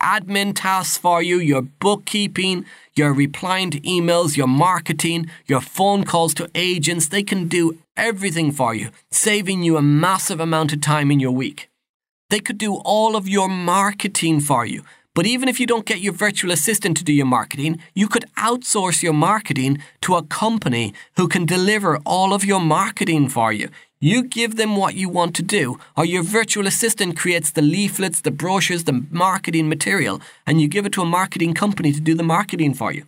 admin 0.00 0.52
tasks 0.54 0.98
for 0.98 1.22
you, 1.22 1.38
your 1.38 1.62
bookkeeping, 1.62 2.64
your 2.94 3.12
replying 3.12 3.70
to 3.70 3.80
emails, 3.80 4.36
your 4.36 4.48
marketing, 4.48 5.30
your 5.46 5.60
phone 5.60 6.04
calls 6.04 6.34
to 6.34 6.50
agents. 6.54 7.08
They 7.08 7.22
can 7.22 7.48
do 7.48 7.78
everything 7.96 8.52
for 8.52 8.74
you, 8.74 8.90
saving 9.10 9.62
you 9.62 9.76
a 9.76 9.82
massive 9.82 10.40
amount 10.40 10.72
of 10.72 10.80
time 10.80 11.10
in 11.10 11.20
your 11.20 11.32
week. 11.32 11.68
They 12.30 12.40
could 12.40 12.58
do 12.58 12.76
all 12.76 13.16
of 13.16 13.28
your 13.28 13.48
marketing 13.48 14.40
for 14.40 14.64
you. 14.64 14.82
But 15.14 15.26
even 15.26 15.46
if 15.46 15.60
you 15.60 15.66
don't 15.66 15.84
get 15.84 16.00
your 16.00 16.14
virtual 16.14 16.52
assistant 16.52 16.96
to 16.96 17.04
do 17.04 17.12
your 17.12 17.26
marketing, 17.26 17.80
you 17.94 18.08
could 18.08 18.24
outsource 18.38 19.02
your 19.02 19.12
marketing 19.12 19.82
to 20.00 20.14
a 20.14 20.22
company 20.22 20.94
who 21.16 21.28
can 21.28 21.44
deliver 21.44 21.98
all 22.06 22.32
of 22.32 22.46
your 22.46 22.60
marketing 22.60 23.28
for 23.28 23.52
you. 23.52 23.68
You 24.00 24.22
give 24.22 24.56
them 24.56 24.76
what 24.76 24.94
you 24.94 25.10
want 25.10 25.36
to 25.36 25.42
do, 25.42 25.78
or 25.96 26.06
your 26.06 26.22
virtual 26.22 26.66
assistant 26.66 27.16
creates 27.16 27.50
the 27.50 27.62
leaflets, 27.62 28.22
the 28.22 28.30
brochures, 28.30 28.84
the 28.84 29.04
marketing 29.10 29.68
material, 29.68 30.20
and 30.46 30.60
you 30.60 30.66
give 30.66 30.86
it 30.86 30.92
to 30.94 31.02
a 31.02 31.06
marketing 31.06 31.52
company 31.52 31.92
to 31.92 32.00
do 32.00 32.14
the 32.14 32.22
marketing 32.22 32.72
for 32.74 32.90
you. 32.90 33.04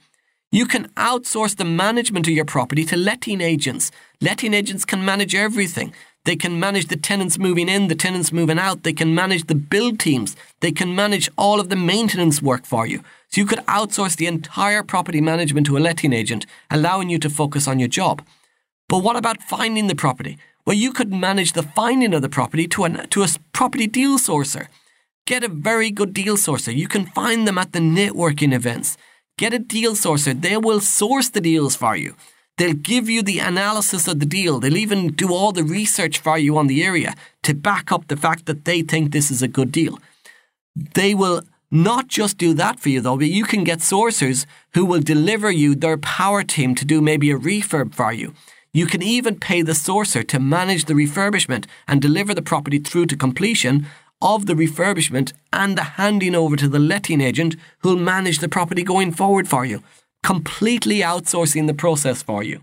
You 0.52 0.66
can 0.66 0.88
outsource 0.90 1.56
the 1.56 1.64
management 1.64 2.28
of 2.28 2.34
your 2.34 2.44
property 2.44 2.84
to 2.84 2.96
letting 2.96 3.40
agents. 3.40 3.90
Letting 4.20 4.54
agents 4.54 4.84
can 4.84 5.04
manage 5.04 5.34
everything. 5.34 5.92
They 6.24 6.36
can 6.36 6.58
manage 6.58 6.86
the 6.86 6.96
tenants 6.96 7.38
moving 7.38 7.68
in, 7.68 7.88
the 7.88 7.94
tenants 7.94 8.32
moving 8.32 8.58
out. 8.58 8.82
They 8.82 8.94
can 8.94 9.14
manage 9.14 9.46
the 9.46 9.54
build 9.54 9.98
teams. 9.98 10.36
They 10.60 10.72
can 10.72 10.94
manage 10.94 11.28
all 11.36 11.60
of 11.60 11.68
the 11.68 11.76
maintenance 11.76 12.40
work 12.40 12.64
for 12.64 12.86
you. 12.86 13.04
So 13.28 13.42
you 13.42 13.46
could 13.46 13.58
outsource 13.66 14.16
the 14.16 14.26
entire 14.26 14.82
property 14.82 15.20
management 15.20 15.66
to 15.66 15.76
a 15.76 15.80
letting 15.80 16.14
agent, 16.14 16.46
allowing 16.70 17.10
you 17.10 17.18
to 17.18 17.28
focus 17.28 17.68
on 17.68 17.78
your 17.78 17.88
job. 17.88 18.22
But 18.88 19.02
what 19.02 19.16
about 19.16 19.42
finding 19.42 19.86
the 19.86 19.94
property? 19.94 20.38
Well, 20.66 20.76
you 20.76 20.92
could 20.92 21.12
manage 21.12 21.52
the 21.52 21.62
finding 21.62 22.14
of 22.14 22.22
the 22.22 22.30
property 22.30 22.66
to 22.68 22.84
a, 22.84 23.06
to 23.08 23.22
a 23.22 23.28
property 23.52 23.86
deal 23.86 24.18
sourcer. 24.18 24.68
Get 25.26 25.44
a 25.44 25.48
very 25.48 25.90
good 25.90 26.14
deal 26.14 26.36
sourcer. 26.36 26.74
You 26.74 26.88
can 26.88 27.06
find 27.06 27.46
them 27.46 27.58
at 27.58 27.72
the 27.72 27.80
networking 27.80 28.54
events. 28.54 28.96
Get 29.36 29.52
a 29.52 29.58
deal 29.58 29.92
sourcer. 29.92 30.40
They 30.40 30.56
will 30.56 30.80
source 30.80 31.28
the 31.28 31.40
deals 31.40 31.76
for 31.76 31.96
you. 31.96 32.14
They'll 32.56 32.74
give 32.74 33.08
you 33.08 33.22
the 33.22 33.40
analysis 33.40 34.06
of 34.06 34.20
the 34.20 34.26
deal. 34.26 34.60
They'll 34.60 34.76
even 34.76 35.08
do 35.08 35.34
all 35.34 35.50
the 35.50 35.64
research 35.64 36.18
for 36.18 36.38
you 36.38 36.56
on 36.56 36.68
the 36.68 36.84
area 36.84 37.14
to 37.42 37.54
back 37.54 37.90
up 37.90 38.06
the 38.06 38.16
fact 38.16 38.46
that 38.46 38.64
they 38.64 38.82
think 38.82 39.10
this 39.10 39.30
is 39.30 39.42
a 39.42 39.48
good 39.48 39.72
deal. 39.72 39.98
They 40.76 41.14
will 41.14 41.42
not 41.70 42.06
just 42.06 42.38
do 42.38 42.54
that 42.54 42.78
for 42.78 42.90
you 42.90 43.00
though, 43.00 43.16
but 43.16 43.26
you 43.26 43.44
can 43.44 43.64
get 43.64 43.80
sourcers 43.80 44.46
who 44.74 44.84
will 44.84 45.00
deliver 45.00 45.50
you 45.50 45.74
their 45.74 45.98
power 45.98 46.44
team 46.44 46.76
to 46.76 46.84
do 46.84 47.00
maybe 47.00 47.32
a 47.32 47.38
refurb 47.38 47.92
for 47.92 48.12
you. 48.12 48.34
You 48.72 48.86
can 48.86 49.02
even 49.02 49.38
pay 49.38 49.62
the 49.62 49.72
sourcer 49.72 50.26
to 50.28 50.38
manage 50.38 50.84
the 50.84 50.94
refurbishment 50.94 51.66
and 51.88 52.00
deliver 52.00 52.34
the 52.34 52.42
property 52.42 52.78
through 52.78 53.06
to 53.06 53.16
completion 53.16 53.86
of 54.22 54.46
the 54.46 54.54
refurbishment 54.54 55.32
and 55.52 55.76
the 55.76 55.82
handing 55.82 56.34
over 56.36 56.54
to 56.56 56.68
the 56.68 56.78
letting 56.78 57.20
agent 57.20 57.56
who'll 57.78 57.96
manage 57.96 58.38
the 58.38 58.48
property 58.48 58.84
going 58.84 59.10
forward 59.10 59.48
for 59.48 59.64
you 59.64 59.82
completely 60.24 61.00
outsourcing 61.00 61.66
the 61.66 61.74
process 61.74 62.22
for 62.22 62.42
you. 62.42 62.62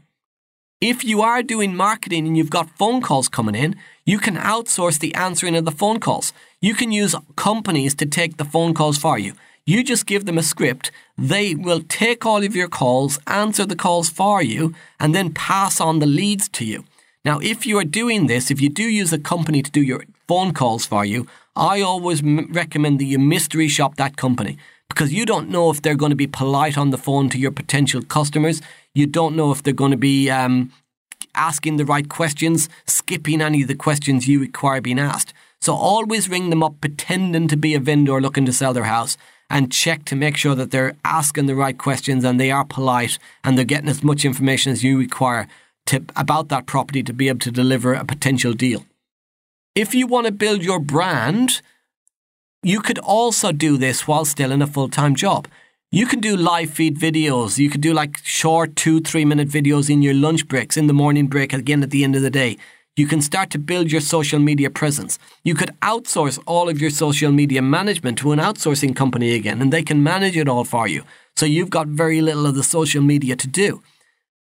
If 0.82 1.04
you 1.04 1.21
are 1.21 1.43
doing 1.43 1.76
marketing 1.76 2.26
and 2.26 2.36
you've 2.36 2.50
got 2.50 2.76
phone 2.76 3.02
calls 3.02 3.30
coming 3.30 3.54
in, 3.54 3.76
you 4.04 4.17
can 4.17 4.36
outsource 4.36 4.97
the 5.00 5.13
answering 5.13 5.56
of 5.56 5.65
the 5.65 5.71
phone 5.71 6.00
calls. 6.00 6.34
You 6.60 6.74
can 6.74 6.91
use 6.91 7.15
companies 7.36 7.93
to 7.95 8.08
take 8.08 8.38
the 8.38 8.45
phone 8.45 8.74
calls 8.74 8.97
for 8.97 9.19
you. 9.19 9.34
You 9.63 9.84
just 9.84 10.08
give 10.08 10.26
them 10.26 10.39
a 10.39 10.43
script, 10.43 10.89
they 11.19 11.54
will 11.54 11.84
take 11.84 12.26
all 12.26 12.43
of 12.43 12.56
your 12.56 12.67
calls, 12.67 13.19
answer 13.28 13.63
the 13.63 13.76
calls 13.76 14.10
for 14.10 14.41
you, 14.41 14.74
and 15.00 15.13
then 15.13 15.32
pass 15.32 15.80
on 15.80 16.00
the 16.00 16.08
leads 16.08 16.50
to 16.50 16.65
you. 16.65 16.84
Now, 17.24 17.38
if 17.38 17.67
you 17.67 17.78
are 17.78 17.84
doing 18.02 18.26
this, 18.26 18.50
if 18.50 18.60
you 18.60 18.69
do 18.69 18.84
use 18.84 19.13
a 19.13 19.19
company 19.19 19.62
to 19.62 19.69
do 19.69 19.84
your 19.84 20.04
phone 20.28 20.52
calls 20.52 20.88
for 20.88 21.06
you, 21.06 21.28
I 21.56 21.82
always 21.82 22.24
m- 22.24 22.52
recommend 22.52 23.00
that 23.00 23.06
you 23.06 23.19
mystery 23.19 23.67
shop 23.67 23.97
that 23.97 24.17
company 24.17 24.58
because 24.91 25.13
you 25.13 25.25
don't 25.25 25.49
know 25.49 25.71
if 25.71 25.82
they're 25.82 25.95
going 25.95 26.10
to 26.10 26.15
be 26.15 26.27
polite 26.27 26.77
on 26.77 26.89
the 26.89 26.97
phone 26.97 27.30
to 27.30 27.38
your 27.38 27.51
potential 27.51 28.01
customers. 28.01 28.62
You 28.93 29.08
don't 29.08 29.36
know 29.36 29.51
if 29.51 29.63
they're 29.63 29.73
going 29.73 29.91
to 29.91 29.97
be 29.97 30.30
um, 30.30 30.71
asking 31.34 31.77
the 31.77 31.86
right 31.86 32.10
questions, 32.10 32.67
skipping 32.86 33.41
any 33.41 33.62
of 33.62 33.67
the 33.67 33.75
questions 33.75 34.27
you 34.27 34.39
require 34.39 34.82
being 34.82 34.99
asked. 34.99 35.34
So 35.62 35.73
always 35.73 36.27
ring 36.27 36.49
them 36.49 36.63
up 36.63 36.82
pretending 36.82 37.47
to 37.47 37.58
be 37.58 37.73
a 37.73 37.80
vendor 37.80 38.19
looking 38.19 38.45
to 38.45 38.54
sell 38.54 38.73
their 38.73 38.86
house 38.86 39.17
and 39.49 39.71
check 39.71 40.06
to 40.06 40.15
make 40.15 40.38
sure 40.38 40.56
that 40.56 40.71
they're 40.71 40.95
asking 41.06 41.45
the 41.45 41.56
right 41.56 41.77
questions 41.77 42.23
and 42.23 42.39
they 42.39 42.51
are 42.51 42.65
polite 42.65 43.19
and 43.43 43.58
they're 43.58 43.65
getting 43.65 43.89
as 43.89 44.04
much 44.04 44.25
information 44.25 44.71
as 44.71 44.84
you 44.84 44.97
require 44.97 45.47
to, 45.86 46.04
about 46.15 46.49
that 46.49 46.65
property 46.65 47.04
to 47.04 47.13
be 47.13 47.27
able 47.27 47.39
to 47.39 47.51
deliver 47.51 47.93
a 47.93 48.06
potential 48.06 48.54
deal. 48.54 48.86
If 49.75 49.93
you 49.93 50.08
want 50.08 50.25
to 50.25 50.32
build 50.32 50.63
your 50.63 50.80
brand, 50.80 51.62
you 52.63 52.82
could 52.82 53.00
also 53.00 53.52
do 53.52 53.78
this 53.78 54.08
while 54.08 54.26
still 54.26 54.52
in 54.52 54.62
a 54.62 54.67
full 54.67 54.89
time 54.89 55.15
job. 55.15 55.47
You 55.91 56.06
can 56.06 56.19
do 56.19 56.38
live 56.38 56.69
feed 56.69 56.97
videos. 56.97 57.58
You 57.58 57.69
could 57.69 57.82
do 57.82 57.93
like 57.93 58.19
short 58.24 58.76
two, 58.76 59.02
three 59.02 59.26
minute 59.26 59.50
videos 59.50 59.89
in 59.89 60.02
your 60.02 60.13
lunch 60.13 60.47
breaks, 60.47 60.78
in 60.78 60.88
the 60.88 60.93
morning 60.93 61.28
break, 61.28 61.54
again 61.54 61.84
at 61.84 61.89
the 61.89 62.04
end 62.04 62.15
of 62.15 62.21
the 62.21 62.30
day. 62.30 62.58
You 62.95 63.08
can 63.08 63.21
start 63.21 63.50
to 63.52 63.60
build 63.60 63.91
your 63.91 64.02
social 64.02 64.39
media 64.39 64.69
presence. 64.69 65.17
You 65.43 65.56
could 65.56 65.71
outsource 65.82 66.41
all 66.45 66.69
of 66.69 66.80
your 66.80 66.89
social 66.89 67.32
media 67.32 67.62
management 67.62 68.17
to 68.19 68.32
an 68.32 68.39
outsourcing 68.39 68.95
company 68.95 69.34
again, 69.34 69.62
and 69.62 69.71
they 69.71 69.82
can 69.82 70.04
manage 70.04 70.38
it 70.38 70.50
all 70.50 70.65
for 70.65 70.88
you. 70.88 71.04
So 71.36 71.45
you've 71.45 71.69
got 71.69 71.88
very 71.88 72.21
little 72.21 72.45
of 72.45 72.56
the 72.56 72.63
social 72.63 73.02
media 73.02 73.36
to 73.38 73.47
do. 73.47 73.82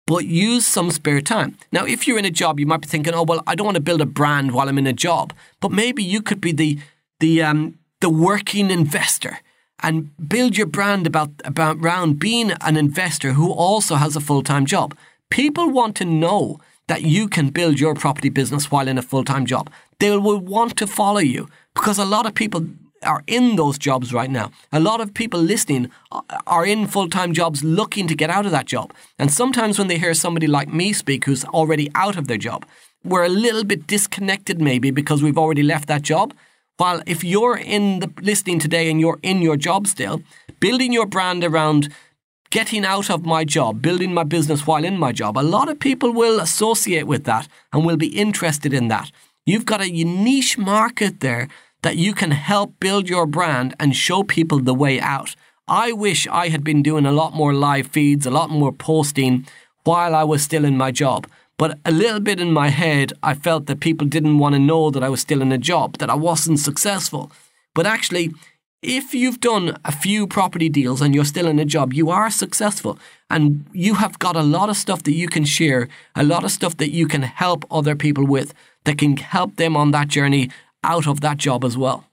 But 0.06 0.24
use 0.24 0.66
some 0.66 0.90
spare 0.90 1.20
time. 1.20 1.58
Now, 1.70 1.84
if 1.84 2.08
you're 2.08 2.18
in 2.18 2.24
a 2.24 2.30
job, 2.30 2.58
you 2.58 2.66
might 2.66 2.80
be 2.80 2.88
thinking, 2.88 3.12
oh, 3.12 3.22
well, 3.22 3.42
I 3.46 3.54
don't 3.54 3.66
want 3.66 3.76
to 3.76 3.82
build 3.82 4.00
a 4.00 4.06
brand 4.06 4.52
while 4.52 4.68
I'm 4.68 4.78
in 4.78 4.86
a 4.86 4.94
job. 4.94 5.34
But 5.60 5.70
maybe 5.70 6.02
you 6.02 6.22
could 6.22 6.40
be 6.40 6.52
the, 6.52 6.78
the 7.20 7.42
um, 7.42 7.77
the 8.00 8.10
working 8.10 8.70
investor 8.70 9.40
and 9.82 10.10
build 10.28 10.56
your 10.56 10.66
brand 10.66 11.06
about, 11.06 11.30
about 11.44 11.78
around 11.78 12.18
being 12.18 12.52
an 12.60 12.76
investor 12.76 13.32
who 13.32 13.52
also 13.52 13.96
has 13.96 14.16
a 14.16 14.20
full 14.20 14.42
time 14.42 14.66
job. 14.66 14.96
People 15.30 15.70
want 15.70 15.96
to 15.96 16.04
know 16.04 16.58
that 16.88 17.02
you 17.02 17.28
can 17.28 17.50
build 17.50 17.78
your 17.78 17.94
property 17.94 18.28
business 18.28 18.70
while 18.70 18.88
in 18.88 18.98
a 18.98 19.02
full 19.02 19.24
time 19.24 19.46
job. 19.46 19.70
They 19.98 20.16
will 20.16 20.38
want 20.38 20.76
to 20.78 20.86
follow 20.86 21.20
you 21.20 21.48
because 21.74 21.98
a 21.98 22.04
lot 22.04 22.26
of 22.26 22.34
people 22.34 22.66
are 23.02 23.22
in 23.26 23.56
those 23.56 23.78
jobs 23.78 24.12
right 24.12 24.30
now. 24.30 24.50
A 24.72 24.80
lot 24.80 25.00
of 25.00 25.14
people 25.14 25.40
listening 25.40 25.90
are 26.46 26.66
in 26.66 26.86
full 26.86 27.08
time 27.08 27.32
jobs 27.32 27.62
looking 27.62 28.08
to 28.08 28.14
get 28.14 28.30
out 28.30 28.46
of 28.46 28.52
that 28.52 28.66
job. 28.66 28.92
And 29.18 29.30
sometimes 29.30 29.78
when 29.78 29.88
they 29.88 29.98
hear 29.98 30.14
somebody 30.14 30.46
like 30.46 30.72
me 30.72 30.92
speak 30.92 31.24
who's 31.24 31.44
already 31.44 31.90
out 31.94 32.16
of 32.16 32.26
their 32.26 32.38
job, 32.38 32.66
we're 33.04 33.24
a 33.24 33.28
little 33.28 33.64
bit 33.64 33.86
disconnected 33.86 34.60
maybe 34.60 34.90
because 34.90 35.22
we've 35.22 35.38
already 35.38 35.62
left 35.62 35.88
that 35.88 36.02
job. 36.02 36.34
While 36.78 37.02
if 37.06 37.24
you're 37.24 37.56
in 37.56 37.98
the 37.98 38.10
listening 38.22 38.60
today 38.60 38.88
and 38.88 39.00
you're 39.00 39.18
in 39.24 39.42
your 39.42 39.56
job 39.56 39.88
still, 39.88 40.22
building 40.60 40.92
your 40.92 41.06
brand 41.06 41.42
around 41.42 41.88
getting 42.50 42.84
out 42.84 43.10
of 43.10 43.26
my 43.26 43.44
job, 43.44 43.82
building 43.82 44.14
my 44.14 44.22
business 44.22 44.64
while 44.64 44.84
in 44.84 44.96
my 44.96 45.10
job, 45.10 45.36
a 45.36 45.40
lot 45.40 45.68
of 45.68 45.80
people 45.80 46.12
will 46.12 46.38
associate 46.38 47.08
with 47.08 47.24
that 47.24 47.48
and 47.72 47.84
will 47.84 47.96
be 47.96 48.16
interested 48.16 48.72
in 48.72 48.86
that. 48.88 49.10
You've 49.44 49.66
got 49.66 49.82
a 49.82 49.90
niche 49.90 50.56
market 50.56 51.18
there 51.18 51.48
that 51.82 51.96
you 51.96 52.14
can 52.14 52.30
help 52.30 52.78
build 52.78 53.08
your 53.08 53.26
brand 53.26 53.74
and 53.80 53.96
show 53.96 54.22
people 54.22 54.60
the 54.60 54.72
way 54.72 55.00
out. 55.00 55.34
I 55.66 55.90
wish 55.90 56.28
I 56.28 56.48
had 56.48 56.62
been 56.62 56.84
doing 56.84 57.06
a 57.06 57.12
lot 57.12 57.34
more 57.34 57.54
live 57.54 57.88
feeds, 57.88 58.24
a 58.24 58.30
lot 58.30 58.50
more 58.50 58.72
posting 58.72 59.48
while 59.82 60.14
I 60.14 60.22
was 60.22 60.44
still 60.44 60.64
in 60.64 60.76
my 60.76 60.92
job. 60.92 61.26
But 61.58 61.78
a 61.84 61.90
little 61.90 62.20
bit 62.20 62.40
in 62.40 62.52
my 62.52 62.68
head, 62.68 63.12
I 63.22 63.34
felt 63.34 63.66
that 63.66 63.80
people 63.80 64.06
didn't 64.06 64.38
want 64.38 64.54
to 64.54 64.60
know 64.60 64.90
that 64.90 65.02
I 65.02 65.08
was 65.08 65.20
still 65.20 65.42
in 65.42 65.52
a 65.52 65.58
job, 65.58 65.98
that 65.98 66.08
I 66.08 66.14
wasn't 66.14 66.60
successful. 66.60 67.32
But 67.74 67.84
actually, 67.84 68.32
if 68.80 69.12
you've 69.12 69.40
done 69.40 69.76
a 69.84 69.90
few 69.90 70.28
property 70.28 70.68
deals 70.68 71.02
and 71.02 71.14
you're 71.14 71.24
still 71.24 71.48
in 71.48 71.58
a 71.58 71.64
job, 71.64 71.92
you 71.92 72.10
are 72.10 72.30
successful 72.30 72.96
and 73.28 73.66
you 73.72 73.94
have 73.94 74.20
got 74.20 74.36
a 74.36 74.42
lot 74.42 74.68
of 74.68 74.76
stuff 74.76 75.02
that 75.02 75.14
you 75.14 75.26
can 75.26 75.44
share, 75.44 75.88
a 76.14 76.22
lot 76.22 76.44
of 76.44 76.52
stuff 76.52 76.76
that 76.76 76.90
you 76.90 77.08
can 77.08 77.22
help 77.22 77.64
other 77.72 77.96
people 77.96 78.24
with 78.24 78.54
that 78.84 78.98
can 78.98 79.16
help 79.16 79.56
them 79.56 79.76
on 79.76 79.90
that 79.90 80.06
journey 80.06 80.50
out 80.84 81.08
of 81.08 81.20
that 81.22 81.38
job 81.38 81.64
as 81.64 81.76
well. 81.76 82.04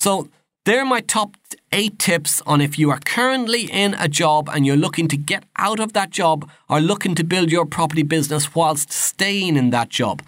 So, 0.00 0.28
they're 0.64 0.84
my 0.84 1.00
top 1.00 1.36
eight 1.72 1.98
tips 1.98 2.42
on 2.46 2.60
if 2.60 2.78
you 2.78 2.90
are 2.90 3.00
currently 3.00 3.62
in 3.70 3.94
a 3.94 4.08
job 4.08 4.48
and 4.52 4.66
you're 4.66 4.76
looking 4.76 5.08
to 5.08 5.16
get 5.16 5.44
out 5.56 5.80
of 5.80 5.92
that 5.94 6.10
job 6.10 6.48
or 6.68 6.80
looking 6.80 7.14
to 7.14 7.24
build 7.24 7.50
your 7.50 7.64
property 7.64 8.02
business 8.02 8.54
whilst 8.54 8.92
staying 8.92 9.56
in 9.56 9.70
that 9.70 9.88
job. 9.88 10.22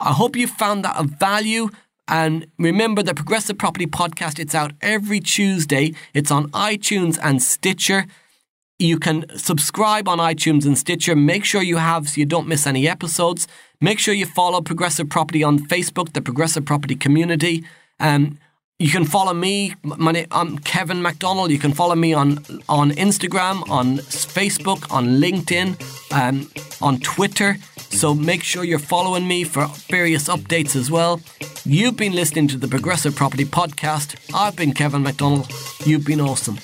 I 0.00 0.12
hope 0.12 0.34
you 0.34 0.46
found 0.46 0.84
that 0.84 0.96
of 0.96 1.10
value. 1.10 1.68
And 2.08 2.46
remember 2.58 3.02
the 3.02 3.14
Progressive 3.14 3.58
Property 3.58 3.86
Podcast, 3.86 4.40
it's 4.40 4.54
out 4.54 4.72
every 4.80 5.20
Tuesday. 5.20 5.94
It's 6.14 6.30
on 6.30 6.50
iTunes 6.50 7.18
and 7.22 7.40
Stitcher. 7.40 8.06
You 8.78 8.98
can 8.98 9.26
subscribe 9.36 10.08
on 10.08 10.18
iTunes 10.18 10.64
and 10.64 10.76
Stitcher. 10.76 11.14
Make 11.14 11.44
sure 11.44 11.62
you 11.62 11.76
have 11.76 12.08
so 12.08 12.18
you 12.18 12.26
don't 12.26 12.48
miss 12.48 12.66
any 12.66 12.88
episodes. 12.88 13.46
Make 13.80 13.98
sure 13.98 14.14
you 14.14 14.26
follow 14.26 14.60
Progressive 14.62 15.08
Property 15.08 15.44
on 15.44 15.58
Facebook, 15.58 16.14
the 16.14 16.22
Progressive 16.22 16.64
Property 16.64 16.96
Community. 16.96 17.62
Um, 18.00 18.38
you 18.80 18.90
can 18.90 19.04
follow 19.04 19.34
me. 19.34 19.74
My 19.82 20.10
name, 20.10 20.26
I'm 20.32 20.58
Kevin 20.58 21.02
McDonald. 21.02 21.50
You 21.50 21.58
can 21.58 21.72
follow 21.74 21.94
me 21.94 22.14
on 22.14 22.38
on 22.66 22.92
Instagram, 22.92 23.68
on 23.68 23.98
Facebook, 23.98 24.90
on 24.90 25.20
LinkedIn, 25.20 25.76
um, 26.12 26.50
on 26.80 26.98
Twitter. 27.00 27.58
So 27.90 28.14
make 28.14 28.42
sure 28.42 28.64
you're 28.64 28.78
following 28.78 29.28
me 29.28 29.44
for 29.44 29.66
various 29.90 30.28
updates 30.28 30.74
as 30.76 30.90
well. 30.90 31.20
You've 31.64 31.98
been 31.98 32.14
listening 32.14 32.48
to 32.48 32.56
the 32.56 32.68
Progressive 32.68 33.14
Property 33.14 33.44
Podcast. 33.44 34.16
I've 34.34 34.56
been 34.56 34.72
Kevin 34.72 35.02
McDonald. 35.02 35.52
You've 35.84 36.06
been 36.06 36.20
awesome. 36.20 36.56